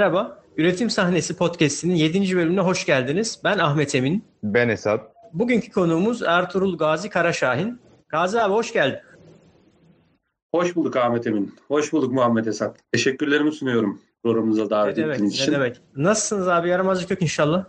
Merhaba, 0.00 0.42
Üretim 0.56 0.90
Sahnesi 0.90 1.36
Podcast'inin 1.36 1.94
7. 1.94 2.36
bölümüne 2.36 2.60
hoş 2.60 2.86
geldiniz. 2.86 3.40
Ben 3.44 3.58
Ahmet 3.58 3.94
Emin. 3.94 4.24
Ben 4.42 4.68
Esat. 4.68 5.00
Bugünkü 5.32 5.72
konuğumuz 5.72 6.22
Ertuğrul 6.22 6.78
Gazi 6.78 7.10
Karaşahin. 7.10 7.80
Gazi 8.08 8.40
abi 8.40 8.52
hoş 8.52 8.72
geldin. 8.72 8.98
Hoş 10.54 10.76
bulduk 10.76 10.96
Ahmet 10.96 11.26
Emin. 11.26 11.54
Hoş 11.68 11.92
bulduk 11.92 12.12
Muhammed 12.12 12.46
Esat. 12.46 12.76
Teşekkürlerimi 12.92 13.52
sunuyorum 13.52 14.00
programımıza 14.22 14.70
davet 14.70 14.96
ne 14.96 15.02
demek, 15.02 15.14
ettiğiniz 15.14 15.34
için. 15.34 15.52
Ne 15.52 15.56
demek. 15.56 15.80
Nasılsınız 15.96 16.48
abi? 16.48 16.68
Yaramazlık 16.68 17.10
yok 17.10 17.22
inşallah. 17.22 17.64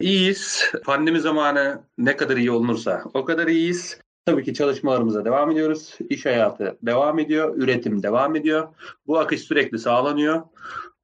İyiyiz. 0.00 0.72
Pandemi 0.84 1.20
zamanı 1.20 1.80
ne 1.98 2.16
kadar 2.16 2.36
iyi 2.36 2.50
olunursa 2.50 3.02
o 3.14 3.24
kadar 3.24 3.46
iyiyiz. 3.46 4.00
Tabii 4.26 4.44
ki 4.44 4.54
çalışmalarımıza 4.54 5.24
devam 5.24 5.50
ediyoruz. 5.50 5.98
İş 6.10 6.26
hayatı 6.26 6.78
devam 6.82 7.18
ediyor. 7.18 7.56
Üretim 7.56 8.02
devam 8.02 8.36
ediyor. 8.36 8.68
Bu 9.06 9.18
akış 9.18 9.40
sürekli 9.40 9.78
sağlanıyor. 9.78 10.42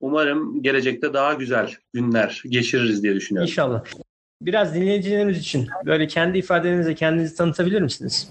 Umarım 0.01 0.63
gelecekte 0.63 1.13
daha 1.13 1.35
güzel 1.35 1.75
günler 1.93 2.43
geçiririz 2.49 3.03
diye 3.03 3.15
düşünüyorum. 3.15 3.49
İnşallah. 3.51 3.85
Biraz 4.43 4.75
dinleyicilerimiz 4.75 5.39
için 5.39 5.69
böyle 5.87 6.07
kendi 6.07 6.39
ifadenizle 6.39 6.95
kendinizi 6.95 7.37
tanıtabilir 7.37 7.83
misiniz? 7.83 8.31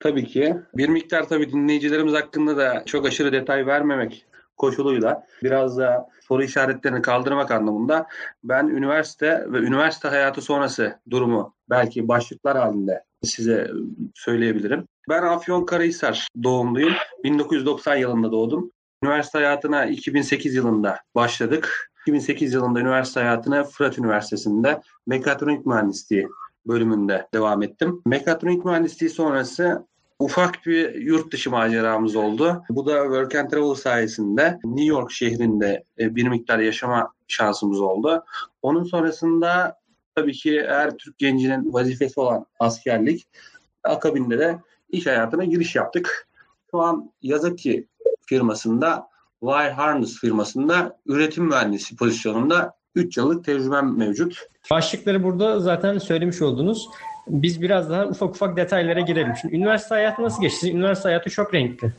Tabii 0.00 0.26
ki. 0.26 0.56
Bir 0.76 0.88
miktar 0.88 1.28
tabii 1.28 1.52
dinleyicilerimiz 1.52 2.14
hakkında 2.14 2.56
da 2.56 2.82
çok 2.86 3.06
aşırı 3.06 3.32
detay 3.32 3.66
vermemek 3.66 4.26
koşuluyla 4.56 5.26
biraz 5.42 5.78
da 5.78 6.08
soru 6.28 6.44
işaretlerini 6.44 7.02
kaldırmak 7.02 7.50
anlamında 7.50 8.06
ben 8.44 8.66
üniversite 8.66 9.44
ve 9.48 9.58
üniversite 9.58 10.08
hayatı 10.08 10.40
sonrası 10.40 10.98
durumu 11.10 11.54
belki 11.70 12.08
başlıklar 12.08 12.58
halinde 12.58 13.04
size 13.22 13.70
söyleyebilirim. 14.14 14.88
Ben 15.08 15.22
Afyonkarahisar 15.22 16.28
doğumluyum. 16.42 16.92
1990 17.24 17.96
yılında 17.96 18.32
doğdum. 18.32 18.70
Üniversite 19.02 19.38
hayatına 19.38 19.86
2008 19.86 20.54
yılında 20.54 20.98
başladık. 21.14 21.90
2008 22.02 22.52
yılında 22.52 22.80
üniversite 22.80 23.20
hayatına 23.20 23.64
Fırat 23.64 23.98
Üniversitesi'nde 23.98 24.80
mekatronik 25.06 25.66
mühendisliği 25.66 26.28
bölümünde 26.66 27.28
devam 27.34 27.62
ettim. 27.62 28.02
Mekatronik 28.06 28.64
mühendisliği 28.64 29.10
sonrası 29.10 29.86
ufak 30.18 30.66
bir 30.66 30.94
yurt 30.94 31.32
dışı 31.32 31.50
maceramız 31.50 32.16
oldu. 32.16 32.62
Bu 32.70 32.86
da 32.86 33.02
Work 33.02 33.34
and 33.34 33.50
Travel 33.50 33.74
sayesinde 33.74 34.58
New 34.64 34.84
York 34.84 35.10
şehrinde 35.10 35.84
e, 35.98 36.14
bir 36.14 36.28
miktar 36.28 36.58
yaşama 36.58 37.12
şansımız 37.28 37.80
oldu. 37.80 38.24
Onun 38.62 38.84
sonrasında 38.84 39.76
tabii 40.14 40.32
ki 40.32 40.64
her 40.68 40.96
Türk 40.96 41.18
gencinin 41.18 41.72
vazifesi 41.72 42.20
olan 42.20 42.46
askerlik 42.58 43.28
akabinde 43.84 44.38
de 44.38 44.58
iş 44.88 45.06
hayatına 45.06 45.44
giriş 45.44 45.76
yaptık. 45.76 46.28
Şu 46.70 46.80
an 46.80 47.12
Yazaki 47.22 47.88
firmasında 48.26 49.06
Wire 49.40 49.72
Harness 49.72 50.20
firmasında 50.20 50.98
üretim 51.06 51.44
mühendisi 51.44 51.96
pozisyonunda 51.96 52.74
3 52.94 53.16
yıllık 53.16 53.44
tecrübem 53.44 53.98
mevcut. 53.98 54.46
Başlıkları 54.70 55.22
burada 55.22 55.60
zaten 55.60 55.98
söylemiş 55.98 56.42
oldunuz. 56.42 56.88
Biz 57.28 57.62
biraz 57.62 57.90
daha 57.90 58.06
ufak 58.06 58.30
ufak 58.30 58.56
detaylara 58.56 59.00
girelim. 59.00 59.32
Şimdi 59.40 59.56
üniversite 59.56 59.94
hayatı 59.94 60.22
nasıl 60.22 60.42
geçti? 60.42 60.72
Üniversite 60.72 61.08
hayatı 61.08 61.30
çok 61.30 61.54
renkli. 61.54 61.92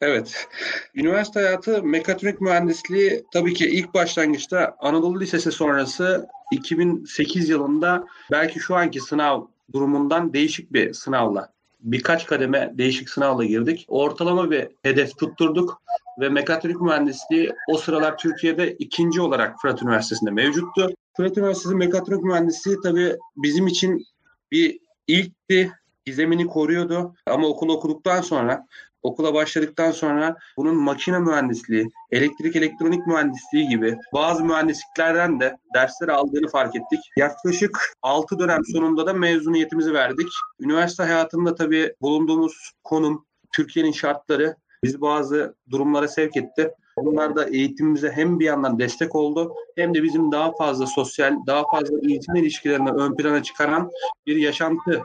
Evet. 0.00 0.48
Üniversite 0.94 1.40
hayatı 1.40 1.82
mekatronik 1.82 2.40
mühendisliği 2.40 3.24
tabii 3.32 3.54
ki 3.54 3.66
ilk 3.66 3.94
başlangıçta 3.94 4.76
Anadolu 4.78 5.20
Lisesi 5.20 5.52
sonrası 5.52 6.26
2008 6.52 7.48
yılında 7.48 8.04
belki 8.30 8.60
şu 8.60 8.76
anki 8.76 9.00
sınav 9.00 9.46
durumundan 9.72 10.32
değişik 10.32 10.72
bir 10.72 10.92
sınavla 10.94 11.52
birkaç 11.82 12.26
kademe 12.26 12.72
değişik 12.74 13.10
sınavla 13.10 13.44
girdik. 13.44 13.84
Ortalama 13.88 14.50
bir 14.50 14.68
hedef 14.82 15.18
tutturduk 15.18 15.82
ve 16.20 16.28
mekatronik 16.28 16.80
mühendisliği 16.80 17.52
o 17.68 17.76
sıralar 17.76 18.18
Türkiye'de 18.18 18.72
ikinci 18.72 19.20
olarak 19.20 19.60
Fırat 19.62 19.82
Üniversitesi'nde 19.82 20.30
mevcuttu. 20.30 20.88
Fırat 21.16 21.38
Üniversitesi 21.38 21.74
mekatronik 21.74 22.24
mühendisliği 22.24 22.76
tabii 22.82 23.16
bizim 23.36 23.66
için 23.66 24.06
bir 24.52 24.78
ilkti, 25.06 25.72
gizemini 26.04 26.46
koruyordu. 26.46 27.14
Ama 27.26 27.48
okul 27.48 27.68
okuduktan 27.68 28.20
sonra, 28.20 28.66
okula 29.02 29.34
başladıktan 29.34 29.90
sonra 29.90 30.36
bunun 30.56 30.76
makine 30.76 31.18
mühendisliği, 31.18 31.88
elektrik 32.10 32.56
elektronik 32.56 33.06
mühendisliği 33.06 33.68
gibi 33.68 33.98
bazı 34.14 34.44
mühendisliklerden 34.44 35.40
de 35.40 35.56
dersleri 35.74 36.12
aldığını 36.12 36.48
fark 36.48 36.76
ettik. 36.76 37.00
Yaklaşık 37.16 37.94
6 38.02 38.38
dönem 38.38 38.60
sonunda 38.72 39.06
da 39.06 39.12
mezuniyetimizi 39.12 39.94
verdik. 39.94 40.28
Üniversite 40.60 41.02
hayatında 41.02 41.54
tabii 41.54 41.94
bulunduğumuz 42.00 42.72
konum, 42.84 43.24
Türkiye'nin 43.54 43.92
şartları 43.92 44.56
bizi 44.84 45.00
bazı 45.00 45.54
durumlara 45.70 46.08
sevk 46.08 46.36
etti. 46.36 46.70
Bunlar 46.96 47.36
da 47.36 47.44
eğitimimize 47.44 48.10
hem 48.10 48.40
bir 48.40 48.44
yandan 48.44 48.78
destek 48.78 49.14
oldu 49.14 49.54
hem 49.76 49.94
de 49.94 50.02
bizim 50.02 50.32
daha 50.32 50.52
fazla 50.52 50.86
sosyal, 50.86 51.36
daha 51.46 51.64
fazla 51.70 51.98
eğitim 52.08 52.34
ilişkilerini 52.34 52.90
ön 52.90 53.16
plana 53.16 53.42
çıkaran 53.42 53.90
bir 54.26 54.36
yaşantı 54.36 55.02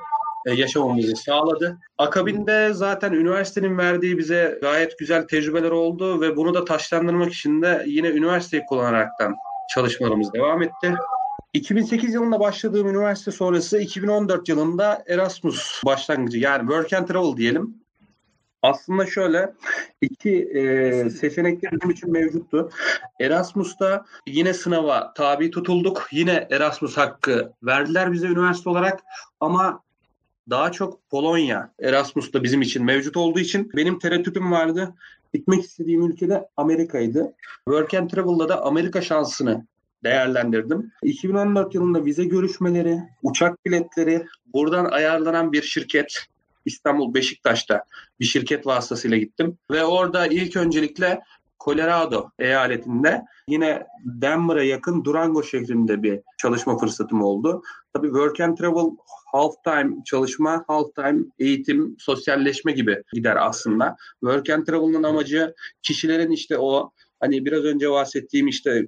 yaşamamızı 0.53 1.15
sağladı. 1.15 1.77
Akabinde 1.97 2.73
zaten 2.73 3.13
üniversitenin 3.13 3.77
verdiği 3.77 4.17
bize 4.17 4.59
gayet 4.61 4.99
güzel 4.99 5.27
tecrübeler 5.27 5.71
oldu 5.71 6.21
ve 6.21 6.35
bunu 6.35 6.53
da 6.53 6.65
taşlandırmak 6.65 7.33
için 7.33 7.61
de 7.61 7.83
yine 7.87 8.07
üniversiteyi 8.07 8.63
kullanaraktan 8.69 9.35
çalışmalarımız 9.73 10.33
devam 10.33 10.63
etti. 10.63 10.93
2008 11.53 12.13
yılında 12.13 12.39
başladığım 12.39 12.89
üniversite 12.89 13.31
sonrası 13.31 13.79
2014 13.79 14.49
yılında 14.49 15.03
Erasmus 15.07 15.81
başlangıcı 15.85 16.37
yani 16.37 16.59
Work 16.59 16.93
and 16.93 17.07
Travel 17.07 17.37
diyelim 17.37 17.85
aslında 18.65 19.05
şöyle 19.05 19.53
iki 20.01 20.43
e, 20.43 21.09
seçenekler 21.09 21.71
bizim 21.71 21.89
için 21.89 22.11
mevcuttu. 22.11 22.69
Erasmus'ta 23.19 24.05
yine 24.27 24.53
sınava 24.53 25.13
tabi 25.13 25.51
tutulduk. 25.51 26.07
Yine 26.11 26.47
Erasmus 26.51 26.97
hakkı 26.97 27.53
verdiler 27.63 28.11
bize 28.11 28.27
üniversite 28.27 28.69
olarak 28.69 28.99
ama 29.39 29.84
daha 30.49 30.71
çok 30.71 31.09
Polonya 31.09 31.73
Erasmus'ta 31.79 32.43
bizim 32.43 32.61
için 32.61 32.85
mevcut 32.85 33.17
olduğu 33.17 33.39
için 33.39 33.71
benim 33.75 33.99
tereddütüm 33.99 34.51
vardı. 34.51 34.93
Gitmek 35.33 35.63
istediğim 35.63 36.11
ülkede 36.11 36.49
Amerika'ydı. 36.57 37.33
Work 37.65 37.93
and 37.93 38.09
Travel'da 38.09 38.49
da 38.49 38.65
Amerika 38.65 39.01
şansını 39.01 39.65
değerlendirdim. 40.03 40.91
2014 41.03 41.75
yılında 41.75 42.05
vize 42.05 42.23
görüşmeleri, 42.23 42.99
uçak 43.23 43.65
biletleri, 43.65 44.25
buradan 44.53 44.85
ayarlanan 44.85 45.51
bir 45.51 45.61
şirket 45.61 46.25
İstanbul 46.65 47.13
Beşiktaş'ta 47.13 47.83
bir 48.19 48.25
şirket 48.25 48.67
vasıtasıyla 48.67 49.17
gittim. 49.17 49.57
Ve 49.71 49.85
orada 49.85 50.27
ilk 50.27 50.55
öncelikle 50.55 51.21
Colorado 51.65 52.29
eyaletinde 52.39 53.25
yine 53.47 53.87
Denver'a 54.05 54.63
yakın 54.63 55.03
Durango 55.03 55.43
şehrinde 55.43 56.03
bir 56.03 56.19
çalışma 56.37 56.77
fırsatım 56.77 57.21
oldu. 57.21 57.63
Tabii 57.95 58.07
work 58.07 58.39
and 58.39 58.57
travel 58.57 58.97
half 59.31 59.63
time 59.63 60.03
çalışma, 60.05 60.63
half 60.67 60.95
time 60.95 61.19
eğitim, 61.39 61.95
sosyalleşme 61.99 62.71
gibi 62.71 63.03
gider 63.13 63.35
aslında. 63.35 63.95
Work 64.19 64.49
and 64.49 64.65
travel'ın 64.65 65.03
amacı 65.03 65.55
kişilerin 65.81 66.31
işte 66.31 66.57
o 66.57 66.91
hani 67.19 67.45
biraz 67.45 67.63
önce 67.63 67.91
bahsettiğim 67.91 68.47
işte 68.47 68.87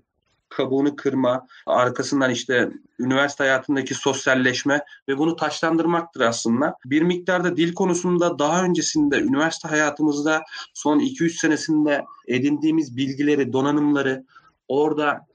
kabuğunu 0.50 0.96
kırma, 0.96 1.48
arkasından 1.66 2.32
işte 2.32 2.72
üniversite 3.00 3.44
hayatındaki 3.44 3.94
sosyalleşme 3.94 4.82
ve 5.10 5.18
bunu 5.18 5.36
taşlandırmaktır 5.36 6.22
aslında. 6.22 6.76
Bir 6.86 7.02
miktarda 7.02 7.58
dil 7.58 7.74
konusunda 7.74 8.40
daha 8.40 8.64
öncesinde 8.64 9.20
üniversite 9.20 9.68
hayatımızda 9.68 10.44
son 10.74 11.00
2-3 11.00 11.30
senesinde 11.30 12.06
edindiğimiz 12.28 12.98
bilgileri, 12.98 13.54
donanımları 13.54 14.24
orada 14.68 15.26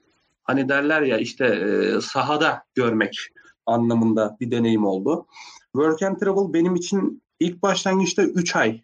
hani 0.43 0.69
derler 0.69 1.01
ya 1.01 1.17
işte 1.17 1.45
e, 1.45 2.01
sahada 2.01 2.63
görmek 2.75 3.29
anlamında 3.65 4.37
bir 4.39 4.51
deneyim 4.51 4.85
oldu. 4.85 5.25
Work 5.71 6.01
and 6.01 6.17
Travel 6.17 6.53
benim 6.53 6.75
için 6.75 7.21
ilk 7.39 7.63
başlangıçta 7.63 8.23
3 8.23 8.55
ay 8.55 8.81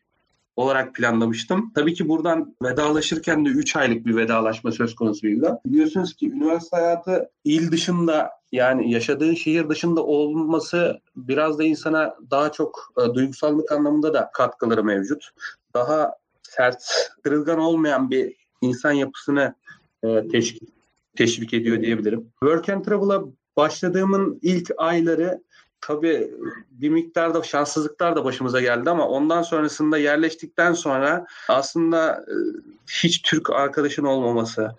olarak 0.56 0.96
planlamıştım. 0.96 1.72
Tabii 1.76 1.94
ki 1.94 2.10
buradan 2.10 2.56
vedalaşırken 2.64 3.46
de 3.46 3.50
3 3.50 3.76
aylık 3.76 4.06
bir 4.06 4.16
vedalaşma 4.16 4.72
söz 4.72 4.96
konusuydu. 4.96 5.60
Biliyorsunuz 5.66 6.14
ki 6.14 6.31
üniversite 6.31 6.78
hayatı 6.78 7.30
il 7.44 7.72
dışında 7.72 8.30
yani 8.52 8.92
yaşadığı 8.92 9.36
şehir 9.36 9.70
dışında 9.70 10.06
olması 10.06 11.00
biraz 11.16 11.60
da 11.60 11.64
insana 11.64 12.16
daha 12.32 12.52
çok 12.52 12.94
e, 12.98 13.14
duygusallık 13.14 13.72
anlamında 13.72 14.14
da 14.14 14.30
katkıları 14.34 14.84
mevcut. 14.84 15.30
Daha 15.74 16.14
sert, 16.44 16.84
kırılgan 17.24 17.60
olmayan 17.60 18.12
bir 18.12 18.36
insan 18.62 18.92
yapısını 18.92 19.56
e, 20.04 20.28
teşvik, 20.28 20.64
teşvik 21.18 21.54
ediyor 21.54 21.82
diyebilirim. 21.82 22.32
Work 22.40 22.70
and 22.70 22.86
Travel'a 22.86 23.24
başladığımın 23.60 24.40
ilk 24.42 24.72
ayları 24.78 25.44
tabii 25.82 26.32
bir 26.72 26.90
miktarda 26.90 27.44
şanssızlıklar 27.44 28.16
da 28.16 28.26
başımıza 28.26 28.62
geldi 28.62 28.90
ama 28.90 29.08
ondan 29.08 29.42
sonrasında 29.42 29.98
yerleştikten 29.98 30.74
sonra 30.74 31.26
aslında 31.50 32.26
e, 32.28 32.36
hiç 33.04 33.22
Türk 33.22 33.50
arkadaşın 33.50 34.04
olmaması, 34.04 34.76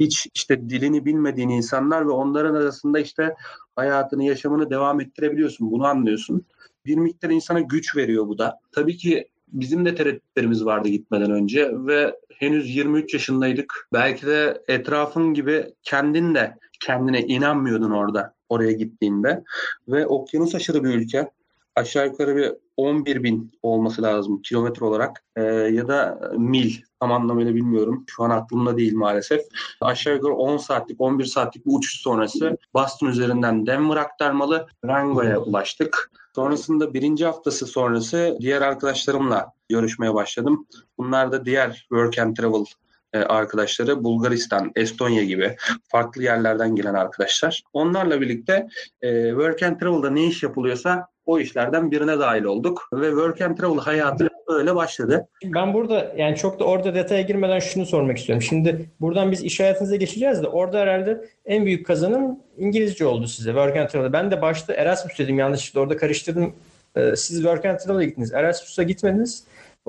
hiç 0.00 0.26
işte 0.34 0.68
dilini 0.68 1.04
bilmediğin 1.04 1.48
insanlar 1.48 2.06
ve 2.06 2.10
onların 2.10 2.54
arasında 2.54 3.00
işte 3.00 3.34
hayatını, 3.76 4.24
yaşamını 4.24 4.70
devam 4.70 5.00
ettirebiliyorsun. 5.00 5.70
Bunu 5.70 5.86
anlıyorsun. 5.86 6.44
Bir 6.86 6.96
miktar 6.96 7.30
insana 7.30 7.60
güç 7.60 7.96
veriyor 7.96 8.28
bu 8.28 8.38
da. 8.38 8.58
Tabii 8.72 8.96
ki 8.96 9.28
bizim 9.54 9.84
de 9.84 9.94
tereddütlerimiz 9.94 10.64
vardı 10.64 10.88
gitmeden 10.88 11.30
önce 11.30 11.70
ve 11.72 12.16
henüz 12.38 12.76
23 12.76 13.14
yaşındaydık. 13.14 13.88
Belki 13.92 14.26
de 14.26 14.62
etrafın 14.68 15.34
gibi 15.34 15.66
kendin 15.82 16.34
de 16.34 16.54
kendine 16.80 17.20
inanmıyordun 17.22 17.90
orada 17.90 18.34
oraya 18.48 18.72
gittiğinde 18.72 19.44
ve 19.88 20.06
okyanus 20.06 20.54
aşırı 20.54 20.84
bir 20.84 20.94
ülke 20.94 21.30
aşağı 21.76 22.06
yukarı 22.06 22.36
bir 22.36 22.52
11 22.76 23.22
bin 23.22 23.52
olması 23.62 24.02
lazım 24.02 24.42
kilometre 24.42 24.86
olarak 24.86 25.24
ee, 25.36 25.42
ya 25.42 25.88
da 25.88 26.20
mil 26.36 26.72
tam 27.00 27.12
anlamıyla 27.12 27.54
bilmiyorum. 27.54 28.04
Şu 28.08 28.22
an 28.22 28.30
aklımda 28.30 28.76
değil 28.76 28.94
maalesef. 28.94 29.40
Aşağı 29.80 30.14
yukarı 30.14 30.34
10 30.34 30.56
saatlik 30.56 31.00
11 31.00 31.24
saatlik 31.24 31.66
bir 31.66 31.72
uçuş 31.74 32.00
sonrası 32.00 32.58
Boston 32.74 33.06
üzerinden 33.06 33.66
Denver 33.66 33.96
aktarmalı 33.96 34.66
Rango'ya 34.84 35.40
ulaştık. 35.40 36.10
Sonrasında 36.34 36.94
birinci 36.94 37.24
haftası 37.24 37.66
sonrası 37.66 38.36
diğer 38.40 38.62
arkadaşlarımla 38.62 39.52
görüşmeye 39.68 40.14
başladım. 40.14 40.66
Bunlar 40.98 41.32
da 41.32 41.44
diğer 41.44 41.70
Work 41.70 42.18
and 42.18 42.36
Travel 42.36 42.64
e, 43.12 43.18
arkadaşları 43.18 44.04
Bulgaristan, 44.04 44.72
Estonya 44.76 45.24
gibi 45.24 45.56
farklı 45.88 46.22
yerlerden 46.22 46.76
gelen 46.76 46.94
arkadaşlar. 46.94 47.62
Onlarla 47.72 48.20
birlikte 48.20 48.68
e, 49.02 49.28
Work 49.28 49.62
and 49.62 49.80
Travel'da 49.80 50.10
ne 50.10 50.26
iş 50.26 50.42
yapılıyorsa 50.42 51.06
o 51.26 51.38
işlerden 51.38 51.90
birine 51.90 52.18
dahil 52.18 52.44
olduk 52.44 52.88
ve 52.92 53.08
Work 53.08 53.40
and 53.40 53.56
Travel 53.56 53.78
hayatı 53.78 54.28
öyle 54.48 54.74
başladı. 54.74 55.28
Ben 55.44 55.74
burada 55.74 56.12
yani 56.16 56.36
çok 56.36 56.60
da 56.60 56.64
orada 56.64 56.94
detaya 56.94 57.22
girmeden 57.22 57.58
şunu 57.58 57.86
sormak 57.86 58.18
istiyorum. 58.18 58.42
Şimdi 58.42 58.90
buradan 59.00 59.32
biz 59.32 59.42
iş 59.42 59.60
hayatınıza 59.60 59.96
geçeceğiz 59.96 60.42
de 60.42 60.48
orada 60.48 60.78
herhalde 60.78 61.24
en 61.46 61.66
büyük 61.66 61.86
kazanım 61.86 62.38
İngilizce 62.58 63.06
oldu 63.06 63.26
size 63.26 63.50
Work 63.50 63.76
and 63.76 63.88
Travel'da. 63.88 64.12
Ben 64.12 64.30
de 64.30 64.42
başta 64.42 64.74
Erasmus 64.74 65.18
dedim 65.18 65.38
yanlışlıkla 65.38 65.80
orada 65.80 65.96
karıştırdım. 65.96 66.52
Ee, 66.96 67.16
siz 67.16 67.36
Work 67.36 67.64
and 67.64 67.78
Travel'a 67.78 68.04
gittiniz. 68.04 68.32
Erasmus'a 68.32 68.82
gitmediniz. 68.82 69.44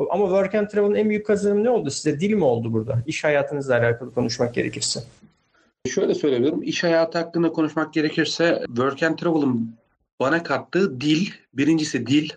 Ama 0.09 0.25
Work 0.25 0.55
and 0.55 0.67
Travel'ın 0.67 0.95
en 0.95 1.09
büyük 1.09 1.25
kazanımı 1.25 1.63
ne 1.63 1.69
oldu? 1.69 1.89
Size 1.89 2.19
dil 2.19 2.33
mi 2.33 2.43
oldu 2.43 2.73
burada? 2.73 3.03
İş 3.05 3.23
hayatınızla 3.23 3.77
alakalı 3.77 4.13
konuşmak 4.13 4.53
gerekirse. 4.53 4.99
Şöyle 5.89 6.15
söyleyebilirim. 6.15 6.63
İş 6.63 6.83
hayatı 6.83 7.17
hakkında 7.17 7.51
konuşmak 7.51 7.93
gerekirse 7.93 8.63
Work 8.67 9.03
and 9.03 9.17
Travel'ın 9.17 9.75
bana 10.19 10.43
kattığı 10.43 11.01
dil, 11.01 11.27
birincisi 11.53 12.07
dil 12.07 12.29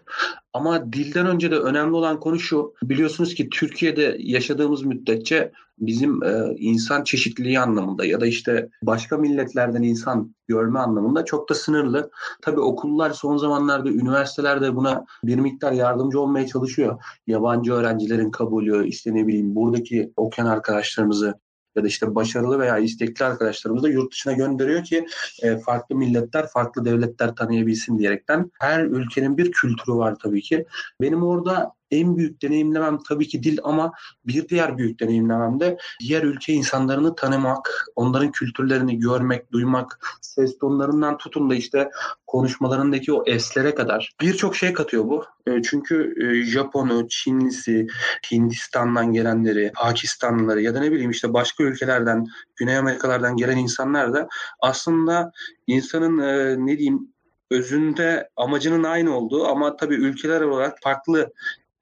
ama 0.53 0.93
dilden 0.93 1.27
önce 1.27 1.51
de 1.51 1.59
önemli 1.59 1.95
olan 1.95 2.21
konu 2.21 2.39
şu. 2.39 2.75
Biliyorsunuz 2.83 3.35
ki 3.35 3.49
Türkiye'de 3.49 4.17
yaşadığımız 4.19 4.83
müddetçe 4.83 5.53
bizim 5.79 6.23
e, 6.23 6.55
insan 6.57 7.05
çeşitliliği 7.05 7.61
anlamında 7.61 8.05
ya 8.05 8.21
da 8.21 8.27
işte 8.27 8.69
başka 8.83 9.17
milletlerden 9.17 9.83
insan 9.83 10.35
görme 10.49 10.79
anlamında 10.79 11.25
çok 11.25 11.49
da 11.49 11.55
sınırlı. 11.55 12.11
Tabii 12.43 12.61
okullar 12.61 13.11
son 13.11 13.37
zamanlarda 13.37 13.89
üniversitelerde 13.89 14.77
buna 14.77 15.05
bir 15.25 15.37
miktar 15.37 15.73
yardımcı 15.73 16.21
olmaya 16.21 16.47
çalışıyor. 16.47 17.03
Yabancı 17.27 17.73
öğrencilerin 17.73 18.31
kabulü, 18.31 18.89
işte 18.89 19.15
ne 19.15 19.27
bileyim 19.27 19.55
buradaki 19.55 20.13
okuyan 20.17 20.49
arkadaşlarımızı 20.49 21.35
ya 21.79 21.85
da 21.85 21.89
işte 21.89 22.15
başarılı 22.15 22.59
veya 22.59 22.79
istekli 22.79 23.25
arkadaşlarımızı 23.25 23.87
da 23.87 23.89
yurt 23.89 24.13
dışına 24.13 24.33
gönderiyor 24.33 24.85
ki 24.85 25.07
e, 25.43 25.59
farklı 25.59 25.97
milletler, 25.97 26.47
farklı 26.47 26.85
devletler 26.85 27.35
tanıyabilsin 27.37 27.99
diyerekten. 27.99 28.51
Her 28.61 28.85
ülkenin 28.85 29.39
bir 29.39 29.53
kültürü 29.53 29.97
var 29.97 30.17
tabii 30.23 30.43
ki. 30.43 30.67
Benim 31.01 31.23
orada 31.23 31.78
en 31.90 32.17
büyük 32.17 32.43
deneyimlemem 32.43 32.99
tabii 33.08 33.29
ki 33.29 33.43
dil 33.43 33.58
ama 33.62 33.93
bir 34.26 34.49
diğer 34.49 34.79
büyük 34.79 35.00
deneyimlemem 35.00 35.61
de 35.61 35.79
diğer 36.00 36.23
ülke 36.23 36.52
insanlarını 36.52 37.14
tanımak, 37.14 37.87
onların 37.96 38.32
kültürlerini 38.32 38.99
görmek, 38.99 39.52
duymak, 39.52 40.19
ses 40.20 40.58
tonlarından 40.58 41.19
tutun 41.19 41.50
da 41.50 41.55
işte 41.55 41.90
konuşmalarındaki 42.26 43.12
o 43.12 43.25
eslere 43.26 43.75
kadar 43.75 44.12
birçok 44.20 44.56
şey 44.56 44.73
katıyor 44.73 45.05
bu. 45.05 45.25
E, 45.46 45.62
çünkü 45.62 46.14
e, 46.23 46.44
Japonu, 46.44 47.08
Çinlisi, 47.08 47.87
Hindistan'dan 48.32 49.12
gelenleri, 49.12 49.73
Pakistanlıları 49.75 50.62
ya 50.62 50.75
da 50.75 50.81
ne 50.81 50.93
bileyim 50.93 51.11
işte 51.11 51.32
başka 51.32 51.64
ülkelerden, 51.64 52.26
Güney 52.56 52.76
Amerikalardan 52.76 53.37
gelen 53.37 53.56
insanlar 53.56 54.14
da 54.14 54.29
aslında 54.61 55.32
insanın 55.67 56.19
e, 56.19 56.56
ne 56.67 56.79
diyeyim 56.79 57.08
özünde 57.50 58.29
amacının 58.37 58.85
aynı 58.85 59.17
olduğu 59.17 59.46
ama 59.46 59.76
tabii 59.76 59.94
ülkeler 59.94 60.40
olarak 60.40 60.79
farklı 60.82 61.32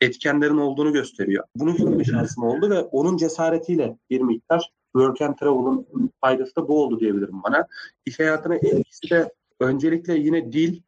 etkenlerin 0.06 0.56
olduğunu 0.56 0.92
gösteriyor. 0.92 1.44
Bunu 1.56 1.76
görme 1.76 2.04
şansım 2.04 2.44
oldu 2.44 2.70
ve 2.70 2.80
onun 2.80 3.16
cesaretiyle 3.16 3.96
bir 4.10 4.20
miktar 4.20 4.72
Work 4.92 5.22
and 5.22 5.34
Travel'ın 5.36 5.86
faydası 6.20 6.56
da 6.56 6.68
bu 6.68 6.82
oldu 6.82 7.00
diyebilirim 7.00 7.42
bana. 7.42 7.66
İş 8.06 8.18
hayatına 8.18 8.54
etkisi 8.54 9.10
de 9.10 9.32
öncelikle 9.60 10.14
yine 10.18 10.52
dil 10.52 10.80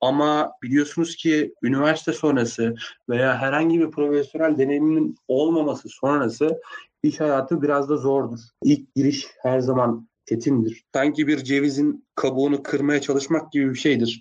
ama 0.00 0.52
biliyorsunuz 0.62 1.16
ki 1.16 1.54
üniversite 1.62 2.12
sonrası 2.12 2.74
veya 3.08 3.38
herhangi 3.38 3.80
bir 3.80 3.90
profesyonel 3.90 4.58
deneyimin 4.58 5.16
olmaması 5.28 5.88
sonrası 5.88 6.60
iş 7.02 7.20
hayatı 7.20 7.62
biraz 7.62 7.88
da 7.88 7.96
zordur. 7.96 8.38
İlk 8.62 8.94
giriş 8.94 9.26
her 9.42 9.60
zaman 9.60 10.08
çetindir. 10.28 10.84
Sanki 10.94 11.26
bir 11.26 11.44
cevizin 11.44 12.04
kabuğunu 12.14 12.62
kırmaya 12.62 13.00
çalışmak 13.00 13.52
gibi 13.52 13.70
bir 13.70 13.78
şeydir. 13.78 14.20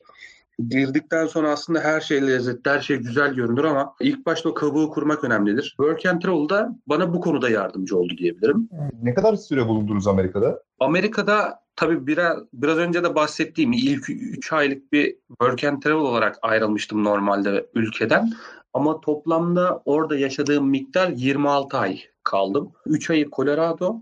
Girdikten 0.68 1.28
sonra 1.28 1.50
aslında 1.50 1.80
her 1.80 2.02
şey 2.02 2.28
lezzetli, 2.28 2.72
her 2.72 2.82
şey 2.82 2.98
güzel 2.98 3.34
görünür 3.34 3.64
ama 3.64 3.96
ilk 4.02 4.26
başta 4.26 4.50
o 4.50 4.54
kabuğu 4.54 4.90
kurmak 4.90 5.24
önemlidir. 5.24 5.64
Work 5.64 6.06
and 6.06 6.22
Travel 6.22 6.50
da 6.50 6.76
bana 6.88 7.14
bu 7.14 7.22
konuda 7.22 7.50
yardımcı 7.50 7.98
oldu 7.98 8.14
diyebilirim. 8.18 8.70
Ne 9.02 9.14
kadar 9.14 9.36
süre 9.36 9.68
bulundunuz 9.68 10.08
Amerika'da? 10.08 10.64
Amerika'da 10.80 11.60
tabii 11.76 12.08
biraz, 12.08 12.38
biraz 12.54 12.78
önce 12.78 13.04
de 13.04 13.16
bahsettiğim 13.16 13.74
ilk 13.74 14.10
3 14.10 14.54
aylık 14.54 14.92
bir 14.92 15.16
Work 15.28 15.64
and 15.64 15.82
Travel 15.82 15.98
olarak 15.98 16.38
ayrılmıştım 16.42 17.04
normalde 17.04 17.68
ülkeden. 17.74 18.32
Ama 18.74 19.02
toplamda 19.02 19.82
orada 19.86 20.18
yaşadığım 20.18 20.70
miktar 20.70 21.10
26 21.10 21.78
ay 21.78 22.00
kaldım. 22.24 22.72
3 22.86 23.10
ayı 23.10 23.30
Colorado, 23.30 24.02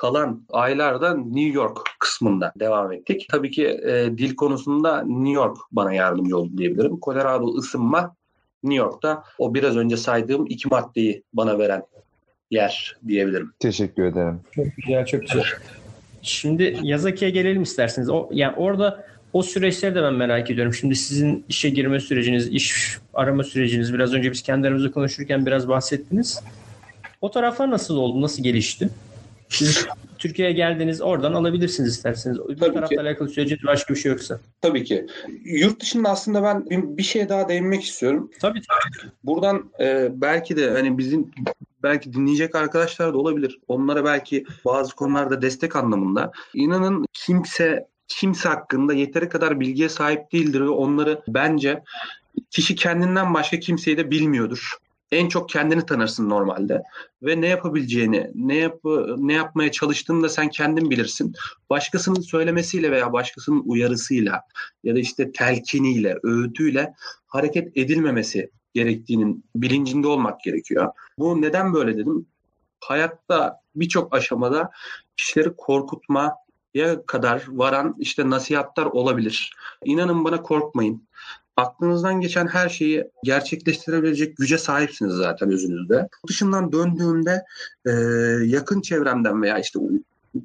kalan 0.00 0.42
aylarda 0.52 1.14
New 1.14 1.52
York 1.52 1.78
kısmında 1.98 2.52
devam 2.56 2.92
ettik. 2.92 3.26
Tabii 3.30 3.50
ki 3.50 3.66
e, 3.66 4.18
dil 4.18 4.36
konusunda 4.36 5.02
New 5.02 5.32
York 5.32 5.56
bana 5.72 5.92
yardımcı 5.92 6.38
oldu 6.38 6.58
diyebilirim. 6.58 7.00
Colorado 7.02 7.54
ısınma 7.56 8.16
New 8.62 8.84
York'ta 8.84 9.24
o 9.38 9.54
biraz 9.54 9.76
önce 9.76 9.96
saydığım 9.96 10.46
iki 10.46 10.68
maddeyi 10.68 11.22
bana 11.32 11.58
veren 11.58 11.82
yer 12.50 12.96
diyebilirim. 13.06 13.52
Teşekkür 13.58 14.04
ederim. 14.04 14.40
Çok 14.52 14.66
güzel, 14.76 15.06
çok 15.06 15.20
güzel. 15.20 15.44
Şimdi 16.22 16.78
Yazaki'ye 16.82 17.30
gelelim 17.30 17.62
isterseniz. 17.62 18.10
O, 18.10 18.28
yani 18.32 18.56
orada 18.56 19.04
o 19.32 19.42
süreçleri 19.42 19.94
de 19.94 20.02
ben 20.02 20.14
merak 20.14 20.50
ediyorum. 20.50 20.74
Şimdi 20.74 20.96
sizin 20.96 21.44
işe 21.48 21.70
girme 21.70 22.00
süreciniz, 22.00 22.48
iş 22.48 22.98
arama 23.14 23.44
süreciniz, 23.44 23.94
biraz 23.94 24.14
önce 24.14 24.32
biz 24.32 24.42
kendi 24.42 24.66
aramızda 24.66 24.90
konuşurken 24.90 25.46
biraz 25.46 25.68
bahsettiniz. 25.68 26.42
O 27.20 27.30
taraflar 27.30 27.70
nasıl 27.70 27.96
oldu, 27.96 28.20
nasıl 28.22 28.42
gelişti? 28.42 28.90
Siz 29.50 29.86
Türkiye'ye 30.18 30.54
geldiniz, 30.54 31.02
oradan 31.02 31.32
alabilirsiniz 31.32 31.90
isterseniz. 31.96 32.38
Bu 32.38 32.56
Tabii 32.56 32.74
tarafla 32.74 32.86
ki. 32.96 33.00
alakalı 33.00 33.28
süreciniz 33.28 33.64
başka 33.64 33.94
bir 33.94 33.98
şey 33.98 34.12
yoksa. 34.12 34.40
Tabii 34.60 34.84
ki. 34.84 35.06
Yurt 35.44 35.80
dışında 35.80 36.08
aslında 36.08 36.42
ben 36.42 36.64
bir 36.70 37.02
şeye 37.02 37.28
daha 37.28 37.48
değinmek 37.48 37.84
istiyorum. 37.84 38.30
Tabii 38.40 38.60
tabii. 38.68 39.10
Buradan 39.24 39.70
e, 39.80 40.08
belki 40.12 40.56
de 40.56 40.70
hani 40.70 40.98
bizim 40.98 41.30
belki 41.82 42.12
dinleyecek 42.12 42.54
arkadaşlar 42.54 43.14
da 43.14 43.18
olabilir. 43.18 43.58
Onlara 43.68 44.04
belki 44.04 44.44
bazı 44.64 44.94
konularda 44.94 45.42
destek 45.42 45.76
anlamında. 45.76 46.32
İnanın 46.54 47.06
kimse 47.12 47.86
kimse 48.08 48.48
hakkında 48.48 48.94
yeteri 48.94 49.28
kadar 49.28 49.60
bilgiye 49.60 49.88
sahip 49.88 50.32
değildir 50.32 50.60
ve 50.60 50.68
onları 50.68 51.22
bence 51.28 51.82
kişi 52.50 52.74
kendinden 52.74 53.34
başka 53.34 53.60
kimseyi 53.60 53.96
de 53.96 54.10
bilmiyordur. 54.10 54.76
En 55.12 55.28
çok 55.28 55.48
kendini 55.48 55.86
tanırsın 55.86 56.30
normalde 56.30 56.82
ve 57.22 57.40
ne 57.40 57.46
yapabileceğini, 57.46 58.30
ne 58.34 58.56
yap 58.56 58.80
ne 59.16 59.32
yapmaya 59.32 59.72
çalıştığını 59.72 60.22
da 60.22 60.28
sen 60.28 60.48
kendin 60.48 60.90
bilirsin. 60.90 61.34
Başkasının 61.70 62.20
söylemesiyle 62.20 62.90
veya 62.90 63.12
başkasının 63.12 63.62
uyarısıyla 63.66 64.42
ya 64.84 64.94
da 64.94 64.98
işte 64.98 65.32
telkiniyle, 65.32 66.16
öğütüyle 66.22 66.94
hareket 67.26 67.76
edilmemesi 67.76 68.50
gerektiğinin 68.74 69.44
bilincinde 69.54 70.06
olmak 70.06 70.40
gerekiyor. 70.40 70.92
Bu 71.18 71.42
neden 71.42 71.74
böyle 71.74 71.96
dedim? 71.96 72.26
Hayatta 72.80 73.60
birçok 73.74 74.14
aşamada 74.14 74.70
kişileri 75.16 75.56
korkutma 75.56 76.34
ya 76.74 77.06
kadar 77.06 77.44
varan 77.48 77.96
işte 77.98 78.30
nasihatler 78.30 78.84
olabilir. 78.84 79.54
İnanın 79.84 80.24
bana 80.24 80.42
korkmayın. 80.42 81.08
Aklınızdan 81.60 82.20
geçen 82.20 82.46
her 82.46 82.68
şeyi 82.68 83.04
gerçekleştirebilecek 83.24 84.36
güce 84.36 84.58
sahipsiniz 84.58 85.12
zaten 85.12 85.52
özünüzde. 85.52 86.08
Dışından 86.28 86.72
döndüğümde 86.72 87.44
e, 87.86 87.90
yakın 88.44 88.80
çevremden 88.80 89.42
veya 89.42 89.58
işte 89.58 89.78